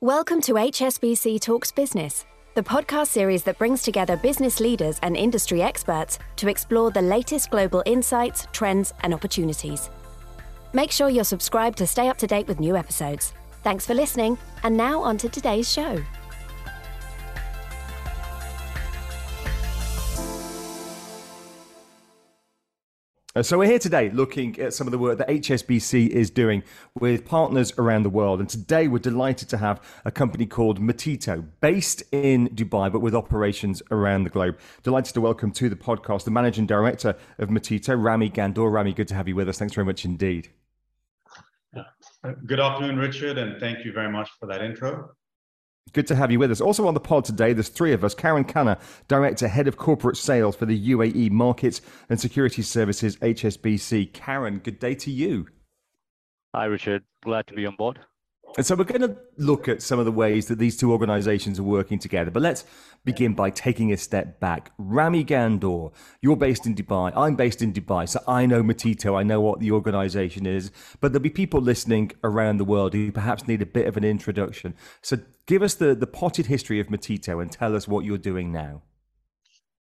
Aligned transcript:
Welcome 0.00 0.40
to 0.42 0.52
HSBC 0.52 1.40
Talks 1.40 1.72
Business, 1.72 2.24
the 2.54 2.62
podcast 2.62 3.08
series 3.08 3.42
that 3.42 3.58
brings 3.58 3.82
together 3.82 4.16
business 4.16 4.60
leaders 4.60 5.00
and 5.02 5.16
industry 5.16 5.60
experts 5.60 6.20
to 6.36 6.46
explore 6.46 6.92
the 6.92 7.02
latest 7.02 7.50
global 7.50 7.82
insights, 7.84 8.46
trends, 8.52 8.94
and 9.02 9.12
opportunities. 9.12 9.90
Make 10.72 10.92
sure 10.92 11.08
you're 11.08 11.24
subscribed 11.24 11.78
to 11.78 11.86
stay 11.88 12.08
up 12.08 12.16
to 12.18 12.28
date 12.28 12.46
with 12.46 12.60
new 12.60 12.76
episodes. 12.76 13.34
Thanks 13.64 13.86
for 13.86 13.94
listening, 13.94 14.38
and 14.62 14.76
now 14.76 15.02
on 15.02 15.18
to 15.18 15.28
today's 15.28 15.68
show. 15.68 16.00
Uh, 23.38 23.42
so 23.42 23.56
we're 23.56 23.66
here 23.66 23.78
today 23.78 24.10
looking 24.10 24.58
at 24.58 24.74
some 24.74 24.88
of 24.88 24.90
the 24.90 24.98
work 24.98 25.16
that 25.16 25.28
HSBC 25.28 26.08
is 26.08 26.28
doing 26.28 26.64
with 26.98 27.24
partners 27.24 27.72
around 27.78 28.02
the 28.02 28.10
world. 28.10 28.40
And 28.40 28.48
today 28.48 28.88
we're 28.88 28.98
delighted 28.98 29.48
to 29.50 29.58
have 29.58 29.80
a 30.04 30.10
company 30.10 30.44
called 30.44 30.80
Metito, 30.80 31.46
based 31.60 32.02
in 32.10 32.48
Dubai, 32.48 32.90
but 32.90 32.98
with 32.98 33.14
operations 33.14 33.80
around 33.92 34.24
the 34.24 34.30
globe. 34.30 34.58
Delighted 34.82 35.14
to 35.14 35.20
welcome 35.20 35.52
to 35.52 35.68
the 35.68 35.76
podcast 35.76 36.24
the 36.24 36.32
managing 36.32 36.66
director 36.66 37.14
of 37.38 37.48
Metito, 37.48 37.94
Rami 37.96 38.28
Ghandour. 38.28 38.72
Rami, 38.72 38.92
good 38.92 39.06
to 39.06 39.14
have 39.14 39.28
you 39.28 39.36
with 39.36 39.48
us. 39.48 39.56
Thanks 39.56 39.72
very 39.72 39.84
much 39.84 40.04
indeed. 40.04 40.48
Uh, 41.76 42.32
good 42.44 42.58
afternoon, 42.58 42.98
Richard, 42.98 43.38
and 43.38 43.60
thank 43.60 43.84
you 43.84 43.92
very 43.92 44.10
much 44.10 44.28
for 44.40 44.46
that 44.46 44.62
intro. 44.62 45.10
Good 45.92 46.06
to 46.08 46.14
have 46.14 46.30
you 46.30 46.38
with 46.38 46.50
us. 46.50 46.60
Also 46.60 46.86
on 46.86 46.94
the 46.94 47.00
pod 47.00 47.24
today, 47.24 47.52
there's 47.52 47.68
three 47.68 47.92
of 47.92 48.04
us. 48.04 48.14
Karan 48.14 48.44
Khanna, 48.44 48.78
Director, 49.08 49.48
Head 49.48 49.68
of 49.68 49.76
Corporate 49.76 50.16
Sales 50.16 50.56
for 50.56 50.66
the 50.66 50.90
UAE 50.90 51.30
Markets 51.30 51.80
and 52.08 52.20
Security 52.20 52.62
Services, 52.62 53.16
HSBC. 53.16 54.12
Karan, 54.12 54.58
good 54.58 54.78
day 54.78 54.94
to 54.96 55.10
you. 55.10 55.48
Hi, 56.54 56.64
Richard. 56.64 57.04
Glad 57.22 57.46
to 57.48 57.54
be 57.54 57.66
on 57.66 57.76
board. 57.76 58.00
And 58.56 58.64
so 58.64 58.74
we're 58.74 58.84
going 58.84 59.02
to 59.02 59.16
look 59.36 59.68
at 59.68 59.82
some 59.82 59.98
of 59.98 60.04
the 60.04 60.12
ways 60.12 60.48
that 60.48 60.58
these 60.58 60.76
two 60.76 60.90
organizations 60.90 61.60
are 61.60 61.64
working 61.64 61.98
together. 61.98 62.30
But 62.30 62.42
let's 62.42 62.64
begin 63.04 63.34
by 63.34 63.50
taking 63.50 63.92
a 63.92 63.96
step 63.96 64.40
back. 64.40 64.72
Rami 64.78 65.22
Ghandour, 65.22 65.92
you're 66.22 66.36
based 66.36 66.66
in 66.66 66.74
Dubai. 66.74 67.12
I'm 67.14 67.36
based 67.36 67.62
in 67.62 67.72
Dubai. 67.72 68.08
So 68.08 68.20
I 68.26 68.46
know 68.46 68.62
Metito. 68.62 69.18
I 69.18 69.22
know 69.22 69.40
what 69.40 69.60
the 69.60 69.70
organization 69.70 70.46
is. 70.46 70.72
But 71.00 71.12
there'll 71.12 71.22
be 71.22 71.30
people 71.30 71.60
listening 71.60 72.12
around 72.24 72.56
the 72.56 72.64
world 72.64 72.94
who 72.94 73.12
perhaps 73.12 73.46
need 73.46 73.62
a 73.62 73.66
bit 73.66 73.86
of 73.86 73.96
an 73.96 74.04
introduction. 74.04 74.74
So 75.02 75.18
give 75.48 75.62
us 75.62 75.74
the, 75.74 75.96
the 75.96 76.06
potted 76.06 76.46
history 76.46 76.78
of 76.78 76.86
Metito 76.86 77.42
and 77.42 77.50
tell 77.50 77.74
us 77.74 77.88
what 77.88 78.04
you're 78.04 78.18
doing 78.18 78.52
now. 78.52 78.82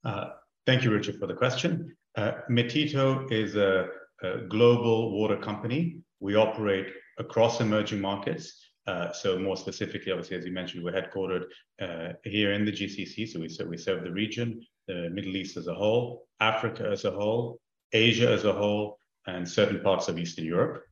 Uh, 0.02 0.30
thank 0.67 0.83
you, 0.83 0.91
Richard, 0.91 1.20
for 1.20 1.27
the 1.27 1.34
question. 1.34 1.94
Uh, 2.17 2.33
Metito 2.50 3.30
is 3.30 3.55
a, 3.55 3.86
a 4.22 4.39
global 4.48 5.12
water 5.12 5.36
company. 5.36 6.00
We 6.19 6.34
operate 6.34 6.86
across 7.19 7.61
emerging 7.61 8.00
markets. 8.00 8.58
Uh, 8.86 9.12
so 9.12 9.39
more 9.39 9.56
specifically, 9.56 10.11
obviously, 10.11 10.39
as 10.39 10.44
you 10.44 10.52
mentioned, 10.52 10.83
we're 10.83 10.92
headquartered 10.92 11.44
uh, 11.80 12.14
here 12.24 12.55
in 12.55 12.64
the 12.64 12.72
GCC. 12.72 13.28
So 13.28 13.39
we, 13.39 13.48
so 13.48 13.67
we 13.67 13.77
serve 13.77 14.02
the 14.02 14.11
region, 14.11 14.62
the 14.89 15.11
Middle 15.11 15.36
East 15.36 15.58
as 15.58 15.67
a 15.67 15.74
whole, 15.74 16.27
Africa 16.41 16.89
as 16.91 17.05
a 17.05 17.11
whole, 17.11 17.61
Asia 17.92 18.30
as 18.30 18.45
a 18.45 18.52
whole, 18.52 18.98
and 19.27 19.47
certain 19.47 19.80
parts 19.80 20.08
of 20.08 20.19
Eastern 20.19 20.47
Europe. 20.47 20.83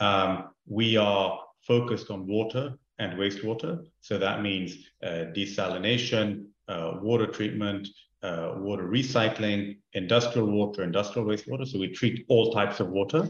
Um, 0.00 0.50
we 0.66 0.96
are 0.96 1.40
focused 1.60 2.10
on 2.10 2.26
water 2.26 2.76
and 2.98 3.18
wastewater. 3.18 3.84
So 4.00 4.18
that 4.18 4.42
means 4.42 4.76
uh, 5.02 5.30
desalination, 5.34 6.46
uh, 6.68 6.94
water 7.00 7.26
treatment, 7.26 7.88
uh, 8.22 8.54
water 8.56 8.88
recycling, 8.88 9.78
industrial 9.92 10.50
water, 10.50 10.82
industrial 10.82 11.26
wastewater. 11.26 11.66
So 11.66 11.78
we 11.78 11.88
treat 11.88 12.24
all 12.28 12.52
types 12.52 12.80
of 12.80 12.88
water. 12.88 13.28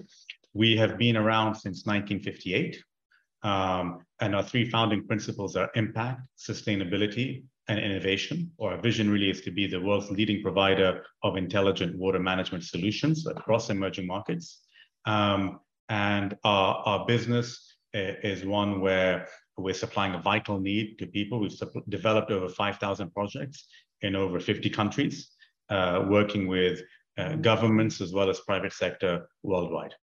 We 0.55 0.77
have 0.77 0.97
been 0.97 1.17
around 1.17 1.55
since 1.55 1.85
1958, 1.85 2.83
um, 3.43 3.99
and 4.21 4.35
our 4.35 4.43
three 4.43 4.69
founding 4.69 5.07
principles 5.07 5.57
are 5.57 5.71
impact, 5.75 6.23
sustainability, 6.39 7.45
and 7.69 7.79
innovation. 7.79 8.51
Or 8.57 8.73
our 8.73 8.81
vision 8.81 9.11
really 9.11 9.31
is 9.31 9.43
to 9.43 9.51
be 9.51 9.67
the 9.67 9.81
world's 9.81 10.11
leading 10.11 10.43
provider 10.43 11.05
of 11.23 11.37
intelligent 11.37 11.97
water 11.97 12.19
management 12.19 12.65
solutions 12.65 13.27
across 13.27 13.69
emerging 13.69 14.07
markets. 14.07 14.63
Um, 15.05 15.61
and 15.91 16.37
our, 16.45 16.77
our 16.87 17.07
business 17.07 17.77
is 17.93 18.45
one 18.45 18.81
where 18.81 19.27
we're 19.59 19.75
supplying 19.75 20.15
a 20.15 20.23
vital 20.23 20.59
need 20.61 20.99
to 20.99 21.07
people. 21.07 21.41
We've 21.41 21.59
developed 21.89 22.31
over 22.31 22.49
5,000 22.49 23.13
projects 23.13 23.67
in 24.03 24.15
over 24.15 24.39
50 24.39 24.71
countries, 24.71 25.31
uh, 25.71 26.05
working 26.09 26.47
with 26.47 26.83
uh, 27.19 27.35
governments 27.37 28.01
as 28.01 28.13
well 28.13 28.31
as 28.31 28.41
private 28.41 28.73
sector 28.73 29.29
worldwide. 29.43 29.95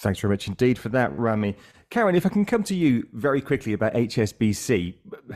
Thanks 0.00 0.20
very 0.20 0.32
much 0.32 0.48
indeed 0.48 0.78
for 0.78 0.88
that, 0.90 1.16
Rami. 1.18 1.56
Karan, 1.90 2.14
if 2.14 2.24
I 2.24 2.30
can 2.30 2.46
come 2.46 2.62
to 2.64 2.74
you 2.74 3.06
very 3.12 3.42
quickly 3.42 3.74
about 3.74 3.92
HSBC, 3.92 4.94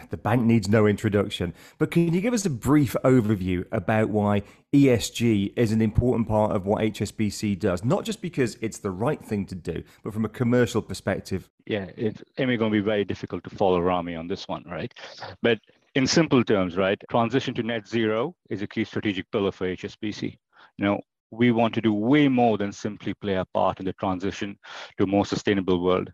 the 0.08 0.16
bank 0.16 0.42
needs 0.42 0.68
no 0.68 0.86
introduction, 0.86 1.52
but 1.78 1.90
can 1.90 2.14
you 2.14 2.20
give 2.22 2.32
us 2.32 2.46
a 2.46 2.50
brief 2.50 2.96
overview 3.04 3.66
about 3.72 4.08
why 4.08 4.42
ESG 4.72 5.52
is 5.54 5.70
an 5.70 5.82
important 5.82 6.28
part 6.28 6.52
of 6.52 6.64
what 6.64 6.80
HSBC 6.80 7.58
does? 7.58 7.84
Not 7.84 8.04
just 8.04 8.22
because 8.22 8.56
it's 8.62 8.78
the 8.78 8.90
right 8.90 9.22
thing 9.22 9.44
to 9.46 9.54
do, 9.54 9.82
but 10.02 10.14
from 10.14 10.24
a 10.24 10.30
commercial 10.30 10.80
perspective. 10.80 11.50
Yeah, 11.66 11.86
it's 11.96 12.22
going 12.38 12.58
to 12.58 12.70
be 12.70 12.80
very 12.80 13.04
difficult 13.04 13.44
to 13.44 13.50
follow 13.50 13.80
Rami 13.80 14.16
on 14.16 14.28
this 14.28 14.48
one, 14.48 14.64
right? 14.66 14.94
But 15.42 15.58
in 15.94 16.06
simple 16.06 16.42
terms, 16.42 16.76
right, 16.76 17.02
transition 17.10 17.52
to 17.54 17.62
net 17.62 17.86
zero 17.86 18.34
is 18.48 18.62
a 18.62 18.66
key 18.66 18.84
strategic 18.84 19.30
pillar 19.30 19.52
for 19.52 19.66
HSBC. 19.66 20.38
You 20.78 20.84
know, 20.84 21.00
we 21.34 21.50
want 21.50 21.74
to 21.74 21.80
do 21.80 21.92
way 21.92 22.28
more 22.28 22.56
than 22.58 22.72
simply 22.72 23.14
play 23.14 23.34
a 23.34 23.44
part 23.44 23.80
in 23.80 23.86
the 23.86 23.92
transition 23.94 24.56
to 24.98 25.04
a 25.04 25.06
more 25.06 25.26
sustainable 25.26 25.82
world. 25.82 26.10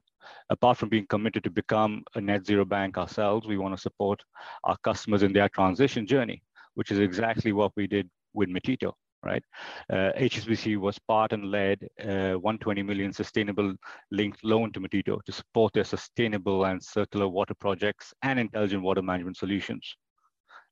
Apart 0.51 0.79
from 0.79 0.89
being 0.89 1.07
committed 1.07 1.45
to 1.45 1.51
become 1.51 2.03
a 2.15 2.21
net 2.21 2.45
zero 2.47 2.65
bank 2.65 2.99
ourselves, 2.99 3.47
we 3.47 3.59
want 3.59 3.75
to 3.75 3.81
support 3.81 4.21
our 4.65 4.77
customers 4.85 5.23
in 5.23 5.33
their 5.33 5.49
transition 5.49 6.07
journey, 6.07 6.43
which 6.75 6.91
is 6.91 6.99
exactly 6.99 7.53
what 7.53 7.73
we 7.77 7.87
did 7.87 8.09
with 8.35 8.49
Metito, 8.49 8.93
right? 9.23 9.45
Uh, 9.93 10.11
HSBC 10.19 10.77
was 10.77 10.99
part 10.99 11.33
and 11.33 11.51
led 11.51 11.79
uh, 12.01 12.35
120 12.35 12.83
million 12.83 13.13
sustainable 13.13 13.75
linked 14.11 14.43
loan 14.45 14.73
to 14.73 14.81
Metito 14.81 15.23
to 15.25 15.33
support 15.33 15.73
their 15.73 15.85
sustainable 15.85 16.65
and 16.65 16.83
circular 16.83 17.29
water 17.29 17.55
projects 17.55 18.13
and 18.23 18.39
intelligent 18.39 18.83
water 18.83 19.03
management 19.03 19.37
solutions 19.37 19.97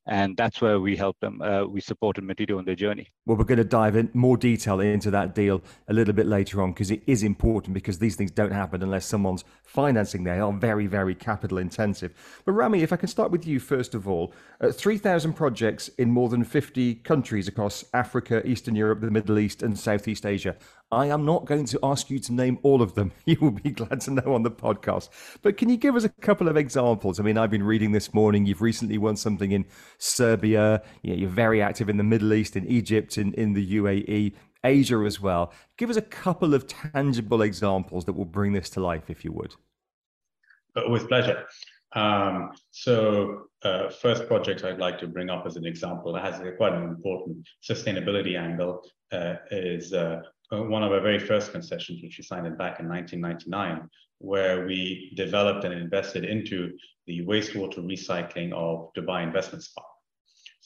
and 0.09 0.35
that's 0.35 0.59
where 0.59 0.79
we 0.79 0.95
help 0.95 1.15
them. 1.19 1.41
Uh, 1.41 1.65
we 1.65 1.79
supported 1.79 2.23
Metito 2.23 2.57
on 2.57 2.65
their 2.65 2.75
journey. 2.75 3.07
Well, 3.29 3.37
we're 3.37 3.43
going 3.43 3.59
to 3.59 3.63
dive 3.63 3.95
in 3.95 4.09
more 4.15 4.37
detail 4.37 4.79
into 4.79 5.11
that 5.11 5.35
deal 5.35 5.61
a 5.87 5.93
little 5.93 6.15
bit 6.15 6.25
later 6.25 6.63
on 6.63 6.71
because 6.71 6.89
it 6.89 7.03
is 7.05 7.21
important 7.21 7.75
because 7.75 7.99
these 7.99 8.15
things 8.15 8.31
don't 8.31 8.51
happen 8.51 8.81
unless 8.81 9.05
someone's 9.05 9.43
financing. 9.63 10.23
Them. 10.23 10.35
They 10.35 10.41
are 10.41 10.51
very, 10.51 10.87
very 10.87 11.13
capital 11.13 11.59
intensive. 11.59 12.11
But 12.43 12.53
Rami, 12.53 12.81
if 12.81 12.91
I 12.91 12.95
can 12.95 13.07
start 13.07 13.29
with 13.29 13.45
you 13.45 13.59
first 13.59 13.93
of 13.93 14.07
all, 14.07 14.33
uh, 14.61 14.71
three 14.71 14.97
thousand 14.97 15.33
projects 15.33 15.89
in 15.89 16.09
more 16.09 16.27
than 16.27 16.43
fifty 16.43 16.95
countries 16.95 17.47
across 17.47 17.85
Africa, 17.93 18.41
Eastern 18.47 18.73
Europe, 18.73 19.01
the 19.01 19.11
Middle 19.11 19.37
East, 19.37 19.61
and 19.61 19.77
Southeast 19.77 20.25
Asia. 20.25 20.55
I 20.91 21.05
am 21.05 21.23
not 21.23 21.45
going 21.45 21.65
to 21.65 21.79
ask 21.83 22.09
you 22.09 22.17
to 22.17 22.33
name 22.33 22.57
all 22.63 22.81
of 22.81 22.95
them. 22.95 23.11
You 23.25 23.37
will 23.39 23.51
be 23.51 23.69
glad 23.69 24.01
to 24.01 24.11
know 24.11 24.33
on 24.33 24.41
the 24.41 24.49
podcast. 24.49 25.09
But 25.43 25.55
can 25.55 25.69
you 25.69 25.77
give 25.77 25.95
us 25.95 26.03
a 26.03 26.09
couple 26.09 26.47
of 26.47 26.57
examples? 26.57 27.19
I 27.19 27.23
mean, 27.23 27.37
I've 27.37 27.51
been 27.51 27.61
reading 27.61 27.91
this 27.91 28.11
morning. 28.11 28.47
You've 28.47 28.63
recently 28.63 28.97
won 28.97 29.15
something 29.17 29.51
in 29.51 29.65
Serbia. 29.99 30.81
you're 31.03 31.29
very 31.29 31.61
active 31.61 31.89
in 31.89 31.97
the 31.97 32.03
Middle 32.03 32.33
East, 32.33 32.55
in 32.55 32.65
Egypt, 32.65 33.18
in, 33.19 33.33
in 33.33 33.53
the 33.53 33.75
UAE, 33.77 34.33
Asia 34.63 35.03
as 35.05 35.21
well. 35.21 35.53
Give 35.77 35.89
us 35.89 35.97
a 35.97 36.01
couple 36.01 36.53
of 36.53 36.67
tangible 36.67 37.41
examples 37.43 38.05
that 38.05 38.13
will 38.13 38.25
bring 38.25 38.53
this 38.53 38.69
to 38.71 38.79
life, 38.79 39.09
if 39.09 39.23
you 39.23 39.31
would. 39.33 39.53
Uh, 40.75 40.89
with 40.89 41.07
pleasure. 41.07 41.45
Um, 41.93 42.51
so, 42.71 43.47
uh, 43.63 43.89
first 43.89 44.27
project 44.27 44.63
I'd 44.63 44.77
like 44.77 44.99
to 44.99 45.07
bring 45.07 45.29
up 45.29 45.45
as 45.45 45.55
an 45.55 45.65
example 45.65 46.13
that 46.13 46.23
has 46.23 46.41
quite 46.57 46.73
an 46.73 46.83
important 46.83 47.47
sustainability 47.67 48.37
angle 48.39 48.83
uh, 49.11 49.35
is 49.51 49.93
uh, 49.93 50.21
uh, 50.51 50.63
one 50.63 50.83
of 50.83 50.91
our 50.91 51.01
very 51.01 51.19
first 51.19 51.51
concessions, 51.51 52.01
which 52.01 52.17
we 52.17 52.23
signed 52.23 52.47
in 52.47 52.55
back 52.55 52.79
in 52.79 52.87
1999, 52.87 53.89
where 54.19 54.65
we 54.65 55.13
developed 55.15 55.63
and 55.63 55.73
invested 55.73 56.25
into 56.25 56.77
the 57.07 57.21
wastewater 57.25 57.79
recycling 57.79 58.51
of 58.53 58.91
Dubai 58.93 59.23
Investments 59.23 59.69
Park. 59.69 59.88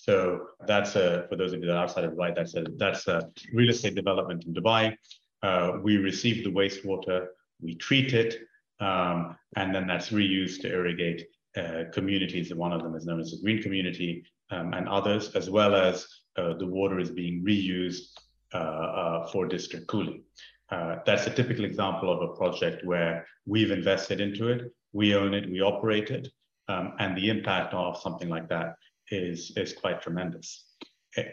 So 0.04 0.48
that's 0.68 0.98
a, 0.98 1.26
for 1.30 1.38
those 1.38 1.54
of 1.54 1.62
you 1.62 1.68
that 1.68 1.78
are 1.78 1.84
outside 1.84 2.04
of 2.04 2.12
Dubai, 2.12 2.36
that's 2.36 2.56
a, 2.56 2.66
that's 2.76 3.08
a 3.08 3.30
real 3.54 3.70
estate 3.70 3.96
development 3.96 4.44
in 4.44 4.54
Dubai. 4.54 4.98
Uh, 5.42 5.78
we 5.82 5.96
receive 5.96 6.44
the 6.44 6.52
wastewater, 6.52 7.28
we 7.62 7.76
treat 7.76 8.14
it, 8.14 8.42
um, 8.82 9.38
and 9.56 9.74
then 9.74 9.88
that's 9.88 10.10
reused 10.10 10.60
to 10.64 10.74
irrigate 10.74 11.26
uh, 11.56 11.84
communities. 11.94 12.52
And 12.52 12.60
one 12.60 12.74
of 12.74 12.84
them 12.84 12.96
is 12.96 13.06
known 13.06 13.22
as 13.22 13.32
the 13.32 13.38
green 13.42 13.64
community 13.64 14.26
um, 14.52 14.74
and 14.74 14.90
others, 14.90 15.34
as 15.36 15.50
well 15.50 15.74
as 15.74 16.06
uh, 16.36 16.54
the 16.56 16.68
water 16.68 17.00
is 17.00 17.10
being 17.10 17.42
reused 17.42 18.08
uh, 18.54 18.58
uh, 18.58 19.28
for 19.28 19.48
district 19.48 19.88
cooling. 19.88 20.22
Uh, 20.70 20.98
that's 21.06 21.28
a 21.28 21.34
typical 21.34 21.64
example 21.64 22.12
of 22.12 22.30
a 22.30 22.36
project 22.36 22.86
where 22.86 23.26
we've 23.46 23.72
invested 23.72 24.20
into 24.20 24.50
it, 24.50 24.70
we 24.92 25.16
own 25.16 25.34
it, 25.34 25.50
we 25.50 25.62
operate 25.62 26.10
it, 26.10 26.28
um, 26.68 26.94
and 27.00 27.16
the 27.16 27.30
impact 27.30 27.74
of 27.74 28.02
something 28.02 28.28
like 28.28 28.50
that 28.50 28.76
is, 29.12 29.52
is 29.56 29.74
quite 29.74 30.02
tremendous. 30.02 30.66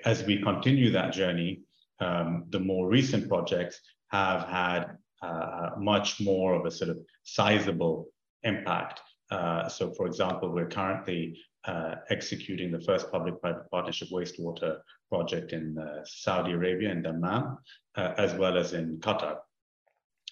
As 0.04 0.22
we 0.24 0.42
continue 0.42 0.90
that 0.90 1.12
journey, 1.12 1.62
um, 2.00 2.44
the 2.50 2.60
more 2.60 2.88
recent 2.88 3.28
projects 3.28 3.80
have 4.08 4.48
had 4.48 4.96
uh, 5.22 5.70
much 5.78 6.20
more 6.20 6.54
of 6.54 6.66
a 6.66 6.70
sort 6.70 6.90
of 6.90 6.98
sizable 7.24 8.08
impact. 8.42 9.00
Uh, 9.30 9.68
so, 9.68 9.92
for 9.92 10.06
example, 10.06 10.50
we're 10.50 10.68
currently 10.68 11.38
uh, 11.64 11.96
executing 12.08 12.70
the 12.72 12.80
first 12.80 13.10
public-private 13.12 13.70
partnership 13.70 14.08
wastewater 14.10 14.78
project 15.08 15.52
in 15.52 15.76
uh, 15.78 16.00
Saudi 16.04 16.52
Arabia 16.52 16.90
in 16.90 17.02
Dammam, 17.02 17.58
uh, 17.96 18.14
as 18.16 18.34
well 18.34 18.56
as 18.56 18.72
in 18.72 18.98
Qatar. 18.98 19.36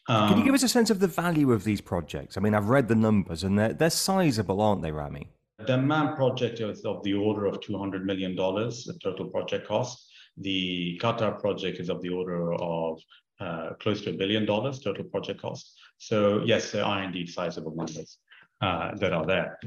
Um, 0.08 0.30
Can 0.30 0.38
you 0.38 0.44
give 0.44 0.52
um, 0.52 0.54
us 0.54 0.62
a 0.62 0.68
sense 0.68 0.88
of 0.88 1.00
the 1.00 1.06
value 1.06 1.52
of 1.52 1.64
these 1.64 1.82
projects? 1.82 2.36
I 2.36 2.40
mean, 2.40 2.54
I've 2.54 2.70
read 2.70 2.88
the 2.88 2.94
numbers, 2.94 3.44
and 3.44 3.58
they're 3.58 3.74
they're 3.74 3.90
sizable, 3.90 4.62
aren't 4.62 4.80
they, 4.80 4.90
Rami? 4.90 5.28
The 5.58 5.64
Dammam 5.64 6.14
project 6.14 6.60
is 6.60 6.84
of 6.84 7.02
the 7.02 7.14
order 7.14 7.46
of 7.46 7.60
$200 7.60 8.04
million, 8.04 8.36
the 8.36 8.98
total 9.02 9.26
project 9.26 9.66
cost. 9.66 10.08
The 10.36 11.00
Qatar 11.02 11.40
project 11.40 11.80
is 11.80 11.88
of 11.88 12.00
the 12.00 12.10
order 12.10 12.54
of 12.54 13.00
uh, 13.40 13.70
close 13.80 14.00
to 14.02 14.10
a 14.10 14.12
billion 14.12 14.46
dollars 14.46 14.78
total 14.78 15.04
project 15.04 15.40
cost. 15.40 15.76
So 15.98 16.42
yes, 16.44 16.70
there 16.70 16.84
are 16.84 17.02
indeed 17.02 17.28
sizable 17.28 17.74
numbers 17.74 18.18
uh, 18.60 18.94
that 18.96 19.12
are 19.12 19.26
there. 19.26 19.58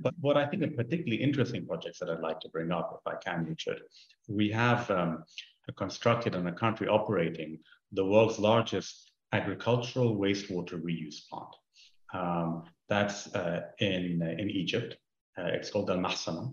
But 0.00 0.14
what 0.20 0.36
I 0.36 0.46
think 0.46 0.62
are 0.62 0.70
particularly 0.70 1.20
interesting 1.20 1.66
projects 1.66 1.98
that 1.98 2.08
I'd 2.08 2.20
like 2.20 2.38
to 2.40 2.48
bring 2.48 2.70
up, 2.70 3.00
if 3.04 3.12
I 3.12 3.16
can, 3.16 3.44
Richard, 3.44 3.80
we 4.28 4.48
have 4.50 4.88
um, 4.92 5.24
constructed 5.76 6.36
and 6.36 6.46
a 6.48 6.52
country 6.52 6.86
operating 6.86 7.58
the 7.90 8.04
world's 8.04 8.38
largest 8.38 9.12
agricultural 9.32 10.16
wastewater 10.16 10.80
reuse 10.80 11.28
plant. 11.28 11.54
Um, 12.14 12.64
that's 12.88 13.34
uh, 13.34 13.62
in, 13.80 14.22
in 14.22 14.50
Egypt. 14.50 14.96
Uh, 15.38 15.46
it's 15.46 15.70
called 15.70 15.90
Al 15.90 15.98
Mahsama. 15.98 16.52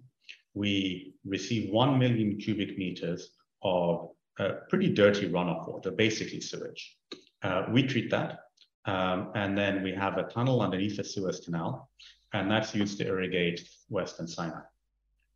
We 0.54 1.14
receive 1.26 1.70
1 1.72 2.00
million 2.00 2.38
cubic 2.38 2.78
meters 2.78 3.32
of 3.62 4.10
uh, 4.40 4.52
pretty 4.70 4.90
dirty 4.90 5.30
runoff 5.30 5.68
water, 5.68 5.92
basically 5.92 6.42
sewage. 6.42 6.98
Uh, 7.44 7.66
we 7.72 7.84
treat 7.84 8.10
that, 8.10 8.40
um, 8.86 9.32
and 9.36 9.58
then 9.58 9.84
we 9.84 9.94
have 9.94 10.18
a 10.18 10.24
tunnel 10.24 10.62
underneath 10.62 10.98
the 10.98 11.04
Suez 11.04 11.42
Canal, 11.42 11.90
and 12.34 12.50
that's 12.50 12.74
used 12.74 12.98
to 13.00 13.08
irrigate 13.08 13.68
Western 13.90 14.28
Sinai. 14.28 14.62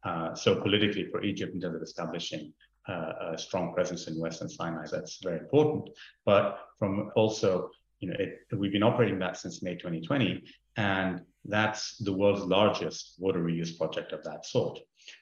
Uh, 0.04 0.36
so 0.36 0.56
politically, 0.56 1.06
for 1.10 1.24
Egypt, 1.24 1.54
in 1.54 1.62
terms 1.62 1.76
of 1.76 1.82
establishing 1.82 2.54
uh, 2.90 3.34
a 3.34 3.38
strong 3.38 3.74
presence 3.74 4.08
in 4.08 4.20
Western 4.20 4.50
Sinai, 4.50 4.86
that's 4.92 5.20
very 5.24 5.40
important. 5.40 5.90
But 6.26 6.60
from 6.78 7.12
also, 7.16 7.70
you 8.00 8.10
know, 8.10 8.16
it, 8.20 8.40
we've 8.58 8.74
been 8.74 8.84
operating 8.84 9.20
that 9.20 9.38
since 9.38 9.64
May 9.64 9.76
2020, 9.76 10.44
and 10.78 11.22
that's 11.46 11.98
the 11.98 12.14
world's 12.14 12.44
largest 12.44 13.16
water 13.20 13.40
reuse 13.40 13.78
project 13.78 14.12
of 14.12 14.24
that 14.24 14.46
sort. 14.46 14.80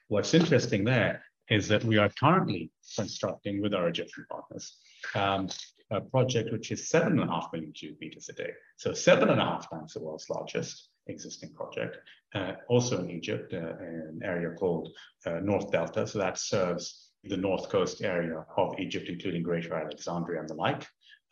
What's 0.07 0.33
interesting 0.33 0.83
there 0.83 1.23
is 1.49 1.67
that 1.67 1.83
we 1.83 1.97
are 1.97 2.09
currently 2.19 2.71
constructing 2.95 3.61
with 3.61 3.73
our 3.73 3.87
Egyptian 3.87 4.25
partners 4.29 4.77
um, 5.15 5.49
a 5.91 5.99
project 5.99 6.51
which 6.51 6.71
is 6.71 6.89
seven 6.89 7.19
and 7.19 7.29
a 7.29 7.33
half 7.33 7.49
million 7.51 7.71
cubic 7.73 7.99
meters 7.99 8.29
a 8.29 8.33
day. 8.33 8.51
So 8.77 8.93
seven 8.93 9.29
and 9.29 9.41
a 9.41 9.43
half 9.43 9.69
times 9.69 9.93
the 9.93 10.01
world's 10.01 10.29
largest 10.29 10.89
existing 11.07 11.53
project. 11.53 11.97
Uh, 12.33 12.53
also 12.69 12.99
in 12.99 13.09
Egypt, 13.09 13.53
uh, 13.53 13.57
an 13.57 14.21
area 14.23 14.51
called 14.51 14.89
uh, 15.25 15.39
North 15.41 15.69
Delta. 15.71 16.07
So 16.07 16.19
that 16.19 16.37
serves 16.37 17.09
the 17.25 17.37
north 17.37 17.69
coast 17.69 18.01
area 18.01 18.45
of 18.57 18.79
Egypt, 18.79 19.09
including 19.09 19.43
Greater 19.43 19.75
Alexandria 19.75 20.39
and 20.39 20.49
the 20.49 20.55
like. 20.55 20.83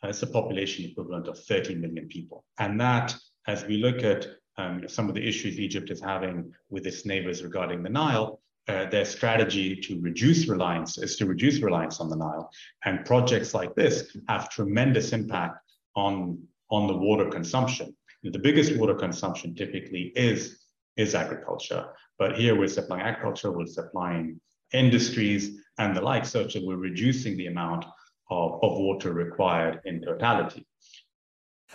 Uh, 0.04 0.08
it's 0.08 0.22
a 0.22 0.26
population 0.26 0.84
equivalent 0.84 1.26
of 1.26 1.38
30 1.38 1.76
million 1.76 2.06
people. 2.08 2.44
And 2.58 2.78
that, 2.80 3.14
as 3.50 3.66
we 3.66 3.78
look 3.78 4.04
at 4.04 4.28
um, 4.58 4.84
some 4.86 5.08
of 5.08 5.14
the 5.16 5.26
issues 5.26 5.58
Egypt 5.58 5.90
is 5.90 6.00
having 6.00 6.52
with 6.68 6.86
its 6.86 7.04
neighbors 7.04 7.42
regarding 7.42 7.82
the 7.82 7.88
Nile, 7.88 8.40
uh, 8.68 8.84
their 8.90 9.04
strategy 9.04 9.74
to 9.74 10.00
reduce 10.00 10.46
reliance 10.46 10.98
is 10.98 11.16
to 11.16 11.26
reduce 11.26 11.58
reliance 11.60 11.98
on 11.98 12.08
the 12.08 12.16
Nile. 12.16 12.48
And 12.84 13.04
projects 13.04 13.52
like 13.52 13.74
this 13.74 14.16
have 14.28 14.50
tremendous 14.50 15.12
impact 15.12 15.56
on, 15.96 16.40
on 16.70 16.86
the 16.86 16.96
water 16.96 17.28
consumption. 17.28 17.96
The 18.22 18.38
biggest 18.38 18.76
water 18.76 18.94
consumption 18.94 19.56
typically 19.56 20.12
is, 20.14 20.60
is 20.96 21.16
agriculture. 21.16 21.86
But 22.20 22.38
here 22.38 22.54
we're 22.56 22.68
supplying 22.68 23.02
agriculture, 23.02 23.50
we're 23.50 23.66
supplying 23.66 24.40
industries 24.72 25.42
and 25.78 25.96
the 25.96 26.02
like, 26.02 26.24
that 26.30 26.62
we're 26.62 26.76
reducing 26.76 27.36
the 27.36 27.48
amount 27.48 27.84
of, 28.30 28.60
of 28.62 28.72
water 28.86 29.12
required 29.12 29.80
in 29.86 30.00
totality. 30.02 30.64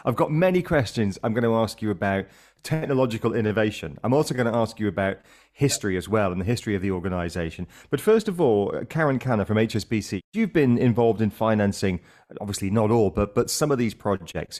I've 0.03 0.15
got 0.15 0.31
many 0.31 0.62
questions 0.62 1.18
I'm 1.24 1.33
going 1.33 1.44
to 1.44 1.56
ask 1.56 1.81
you 1.81 1.92
about 1.92 2.25
technological 2.63 3.33
innovation. 3.33 3.97
I'm 4.03 4.13
also 4.13 4.33
going 4.33 4.51
to 4.51 4.57
ask 4.57 4.80
you 4.80 4.88
about 4.88 5.19
history 5.53 5.95
as 5.95 6.09
well 6.09 6.31
and 6.31 6.42
the 6.42 6.45
history 6.45 6.75
of 6.75 6.81
the 6.81 6.92
organization. 6.92 7.68
But 7.92 8.01
first 8.01 8.27
of 8.27 8.42
all, 8.42 8.75
uh, 8.75 8.83
Karan 8.86 9.19
Khanna 9.19 9.45
from 9.45 9.57
HSBC, 9.57 10.19
you've 10.33 10.51
been 10.51 10.77
involved 10.77 11.21
in 11.21 11.30
financing, 11.30 12.01
obviously 12.42 12.71
not 12.71 12.92
all, 12.92 13.12
but, 13.12 13.36
but 13.36 13.50
some 13.50 13.71
of 13.71 13.77
these 13.77 13.94
projects. 13.94 14.59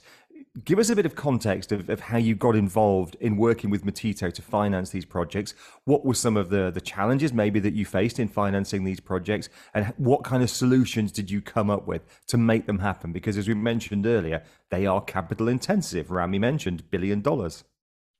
Give 0.63 0.80
us 0.80 0.90
a 0.90 0.96
bit 0.96 1.06
of 1.06 1.16
context 1.16 1.74
of, 1.74 1.90
of 1.90 2.00
how 2.00 2.18
you 2.18 2.34
got 2.34 2.56
involved 2.56 3.18
in 3.19 3.36
working 3.36 3.69
with 3.69 3.84
Metito 3.84 4.31
to 4.31 4.42
finance 4.42 4.90
these 4.90 5.04
projects. 5.04 5.54
What 5.84 6.06
were 6.06 6.13
some 6.13 6.38
of 6.38 6.50
the, 6.50 6.72
the 6.72 6.80
challenges 6.80 7.34
maybe 7.34 7.60
that 7.60 7.74
you 7.74 7.86
faced 7.86 8.19
in 8.19 8.30
financing 8.30 8.86
these 8.86 9.02
projects? 9.02 9.50
And 9.74 9.88
what 9.98 10.24
kind 10.24 10.42
of 10.42 10.50
solutions 10.50 11.12
did 11.12 11.30
you 11.30 11.42
come 11.42 11.69
up 11.69 11.86
with 11.88 12.06
to 12.28 12.38
make 12.38 12.68
them 12.68 12.80
happen? 12.80 13.12
Because 13.12 13.38
as 13.38 13.50
we 13.50 13.54
mentioned 13.54 14.06
earlier, 14.06 14.44
they 14.69 14.86
are 14.86 15.02
capital 15.02 15.50
intensive. 15.50 16.10
Rami 16.10 16.40
mentioned 16.40 16.90
billion 16.90 17.19
dollars. 17.22 17.66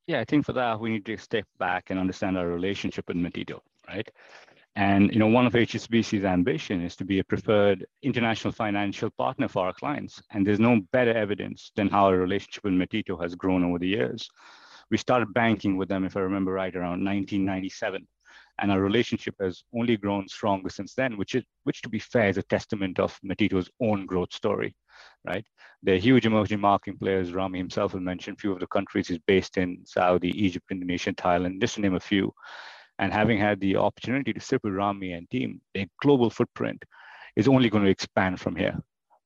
Yeah, 0.08 0.20
I 0.20 0.26
think 0.26 0.46
for 0.46 0.54
that, 0.54 0.78
we 0.78 0.90
need 0.90 1.06
to 1.06 1.16
step 1.18 1.46
back 1.58 1.90
and 1.90 1.98
understand 1.98 2.38
our 2.38 2.48
relationship 2.48 3.08
with 3.08 3.16
Metito, 3.16 3.62
right? 3.88 4.08
And 4.76 5.14
you 5.14 5.20
know, 5.20 5.28
one 5.28 5.46
of 5.46 5.54
HSBC's 5.54 6.26
ambition 6.26 6.82
is 6.82 6.98
to 6.98 7.06
be 7.06 7.20
a 7.20 7.24
preferred 7.24 7.86
international 8.04 8.52
financial 8.52 9.10
partner 9.12 9.48
for 9.48 9.68
our 9.68 9.74
clients. 9.74 10.22
And 10.32 10.46
there's 10.46 10.60
no 10.60 10.82
better 10.92 11.14
evidence 11.14 11.72
than 11.76 11.88
how 11.88 12.08
our 12.08 12.18
relationship 12.18 12.66
with 12.66 12.74
Metito 12.74 13.22
has 13.22 13.36
grown 13.36 13.64
over 13.64 13.80
the 13.80 13.88
years. 13.88 14.30
We 14.92 14.98
started 14.98 15.34
banking 15.34 15.78
with 15.78 15.88
them, 15.88 16.04
if 16.04 16.18
I 16.18 16.22
remember 16.22 16.52
right, 16.52 16.76
around 16.76 17.06
1997. 17.06 18.06
And 18.60 18.72
our 18.72 18.82
relationship 18.82 19.36
has 19.40 19.64
only 19.74 19.98
grown 19.98 20.28
stronger 20.28 20.70
since 20.70 20.94
then, 20.94 21.18
which 21.18 21.36
is 21.36 21.44
which 21.64 21.82
to 21.82 21.90
be 21.90 22.00
fair 22.00 22.30
is 22.30 22.38
a 22.38 22.44
testament 22.44 23.00
of 23.00 23.18
Metito's 23.26 23.70
own 23.82 24.06
growth 24.06 24.34
story, 24.34 24.76
right? 25.26 25.46
They're 25.84 25.98
huge 25.98 26.26
emerging 26.26 26.62
market 26.62 27.00
players. 27.00 27.34
Rami 27.34 27.58
himself 27.58 27.94
has 27.94 28.02
mentioned 28.02 28.38
a 28.38 28.40
few 28.40 28.54
of 28.54 28.60
the 28.60 28.68
countries 28.68 29.10
he's 29.10 29.20
based 29.20 29.58
in, 29.58 29.82
Saudi, 29.86 30.30
Egypt, 30.42 30.68
Indonesia, 30.72 31.14
Thailand, 31.14 31.60
just 31.60 31.76
to 31.76 31.82
name 31.82 31.96
a 31.96 32.00
few 32.00 32.34
and 33.00 33.12
having 33.12 33.40
had 33.40 33.60
the 33.60 33.78
opportunity 33.78 34.34
to 34.34 34.40
sit 34.40 34.64
with 34.64 34.74
Rami 34.74 35.14
and 35.14 35.30
team, 35.30 35.62
their 35.74 35.86
global 36.02 36.30
footprint 36.30 36.84
is 37.36 37.48
only 37.48 37.70
going 37.70 37.84
to 37.84 37.90
expand 37.90 38.40
from 38.40 38.56
here. 38.56 38.78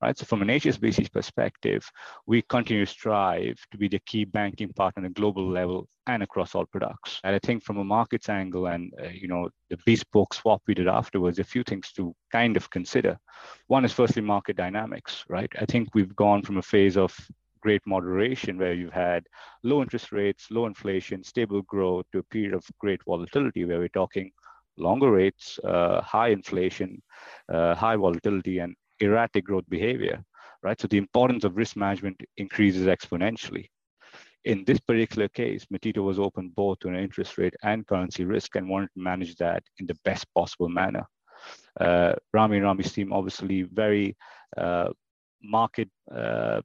Right. 0.01 0.17
So 0.17 0.25
from 0.25 0.41
an 0.41 0.47
HSBC 0.47 1.11
perspective, 1.11 1.85
we 2.25 2.41
continue 2.43 2.85
to 2.85 2.91
strive 2.91 3.57
to 3.71 3.77
be 3.77 3.89
the 3.89 3.99
key 3.99 4.23
banking 4.23 4.71
partner 4.71 5.03
at 5.03 5.11
a 5.11 5.13
global 5.13 5.45
level 5.45 5.89
and 6.07 6.23
across 6.23 6.55
all 6.55 6.65
products. 6.65 7.19
And 7.25 7.35
I 7.35 7.39
think 7.39 7.65
from 7.65 7.79
a 7.79 7.83
markets 7.83 8.29
angle 8.29 8.67
and 8.67 8.93
uh, 9.03 9.09
you 9.09 9.27
know 9.27 9.49
the 9.69 9.77
bespoke 9.85 10.33
swap 10.33 10.61
we 10.67 10.73
did 10.73 10.87
afterwards, 10.87 11.39
a 11.39 11.43
few 11.43 11.63
things 11.63 11.91
to 11.93 12.15
kind 12.31 12.55
of 12.55 12.69
consider. 12.69 13.19
One 13.67 13.83
is 13.83 13.91
firstly 13.91 14.21
market 14.21 14.55
dynamics, 14.55 15.25
right? 15.27 15.51
I 15.59 15.65
think 15.65 15.89
we've 15.93 16.15
gone 16.15 16.43
from 16.43 16.59
a 16.59 16.61
phase 16.61 16.95
of 16.95 17.13
great 17.61 17.81
moderation 17.85 18.57
where 18.57 18.73
you've 18.73 18.93
had 18.93 19.25
low 19.63 19.81
interest 19.81 20.11
rates, 20.11 20.47
low 20.51 20.65
inflation, 20.65 21.23
stable 21.23 21.61
growth 21.63 22.05
to 22.11 22.19
a 22.19 22.23
period 22.23 22.53
of 22.53 22.63
great 22.79 23.01
volatility 23.05 23.65
where 23.65 23.79
we're 23.79 23.89
talking 23.89 24.31
longer 24.77 25.11
rates, 25.11 25.59
uh, 25.63 26.01
high 26.01 26.29
inflation, 26.29 27.01
uh, 27.51 27.75
high 27.75 27.95
volatility, 27.95 28.59
and 28.59 28.75
erratic 28.99 29.45
growth 29.45 29.65
behavior, 29.69 30.23
right? 30.63 30.79
So 30.79 30.87
the 30.87 30.97
importance 30.97 31.43
of 31.43 31.57
risk 31.57 31.75
management 31.75 32.21
increases 32.37 32.87
exponentially. 32.87 33.67
In 34.45 34.63
this 34.65 34.79
particular 34.79 35.27
case, 35.27 35.65
Metito 35.65 36.01
was 36.03 36.17
open 36.17 36.53
both 36.55 36.79
to 36.79 36.87
an 36.87 36.95
interest 36.95 37.37
rate 37.37 37.55
and 37.63 37.85
currency 37.85 38.23
risk 38.23 38.55
and 38.55 38.69
wanted 38.69 38.89
to 38.93 39.01
manage 39.01 39.35
that 39.35 39.63
in 39.79 39.85
the 39.85 39.97
best 40.05 40.25
possible 40.33 40.69
manner. 40.69 41.05
Uh, 41.79 42.13
Rami 42.33 42.57
and 42.57 42.65
Rami's 42.65 42.91
team 42.91 43.13
obviously 43.13 43.63
very 43.63 44.15
uh, 44.57 44.89
market 45.41 45.89
uh, 46.13 46.61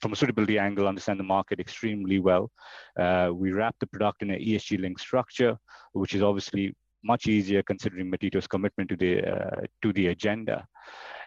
from 0.00 0.12
a 0.12 0.16
suitability 0.16 0.58
angle, 0.58 0.86
understand 0.86 1.18
the 1.18 1.24
market 1.24 1.60
extremely 1.60 2.18
well. 2.18 2.50
Uh, 2.98 3.30
we 3.32 3.52
wrap 3.52 3.74
the 3.80 3.86
product 3.86 4.22
in 4.22 4.30
an 4.30 4.40
ESG 4.40 4.80
linked 4.80 5.00
structure, 5.00 5.56
which 5.92 6.14
is 6.14 6.22
obviously 6.22 6.74
much 7.04 7.26
easier 7.26 7.62
considering 7.62 8.10
Metito's 8.10 8.46
commitment 8.46 8.90
to 8.90 8.96
the 8.96 9.24
uh, 9.24 9.60
to 9.82 9.92
the 9.92 10.08
agenda. 10.08 10.66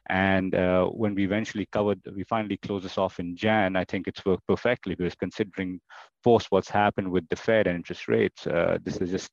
And 0.10 0.56
uh, 0.56 0.88
when 0.88 1.16
we 1.16 1.24
eventually 1.24 1.68
covered, 1.72 2.02
we 2.16 2.24
finally 2.24 2.58
closed 2.58 2.86
this 2.86 2.98
off 2.98 3.20
in 3.20 3.36
Jan. 3.36 3.76
I 3.76 3.86
think 3.86 4.08
it's 4.08 4.26
worked 4.26 4.46
perfectly 4.48 4.96
because 4.96 5.16
considering 5.16 5.80
post 6.24 6.48
what's 6.50 6.70
happened 6.70 7.12
with 7.12 7.28
the 7.30 7.36
Fed 7.36 7.68
and 7.68 7.76
interest 7.76 8.08
rates, 8.08 8.48
uh, 8.48 8.78
this 8.84 8.98
is 8.98 9.12
just 9.12 9.32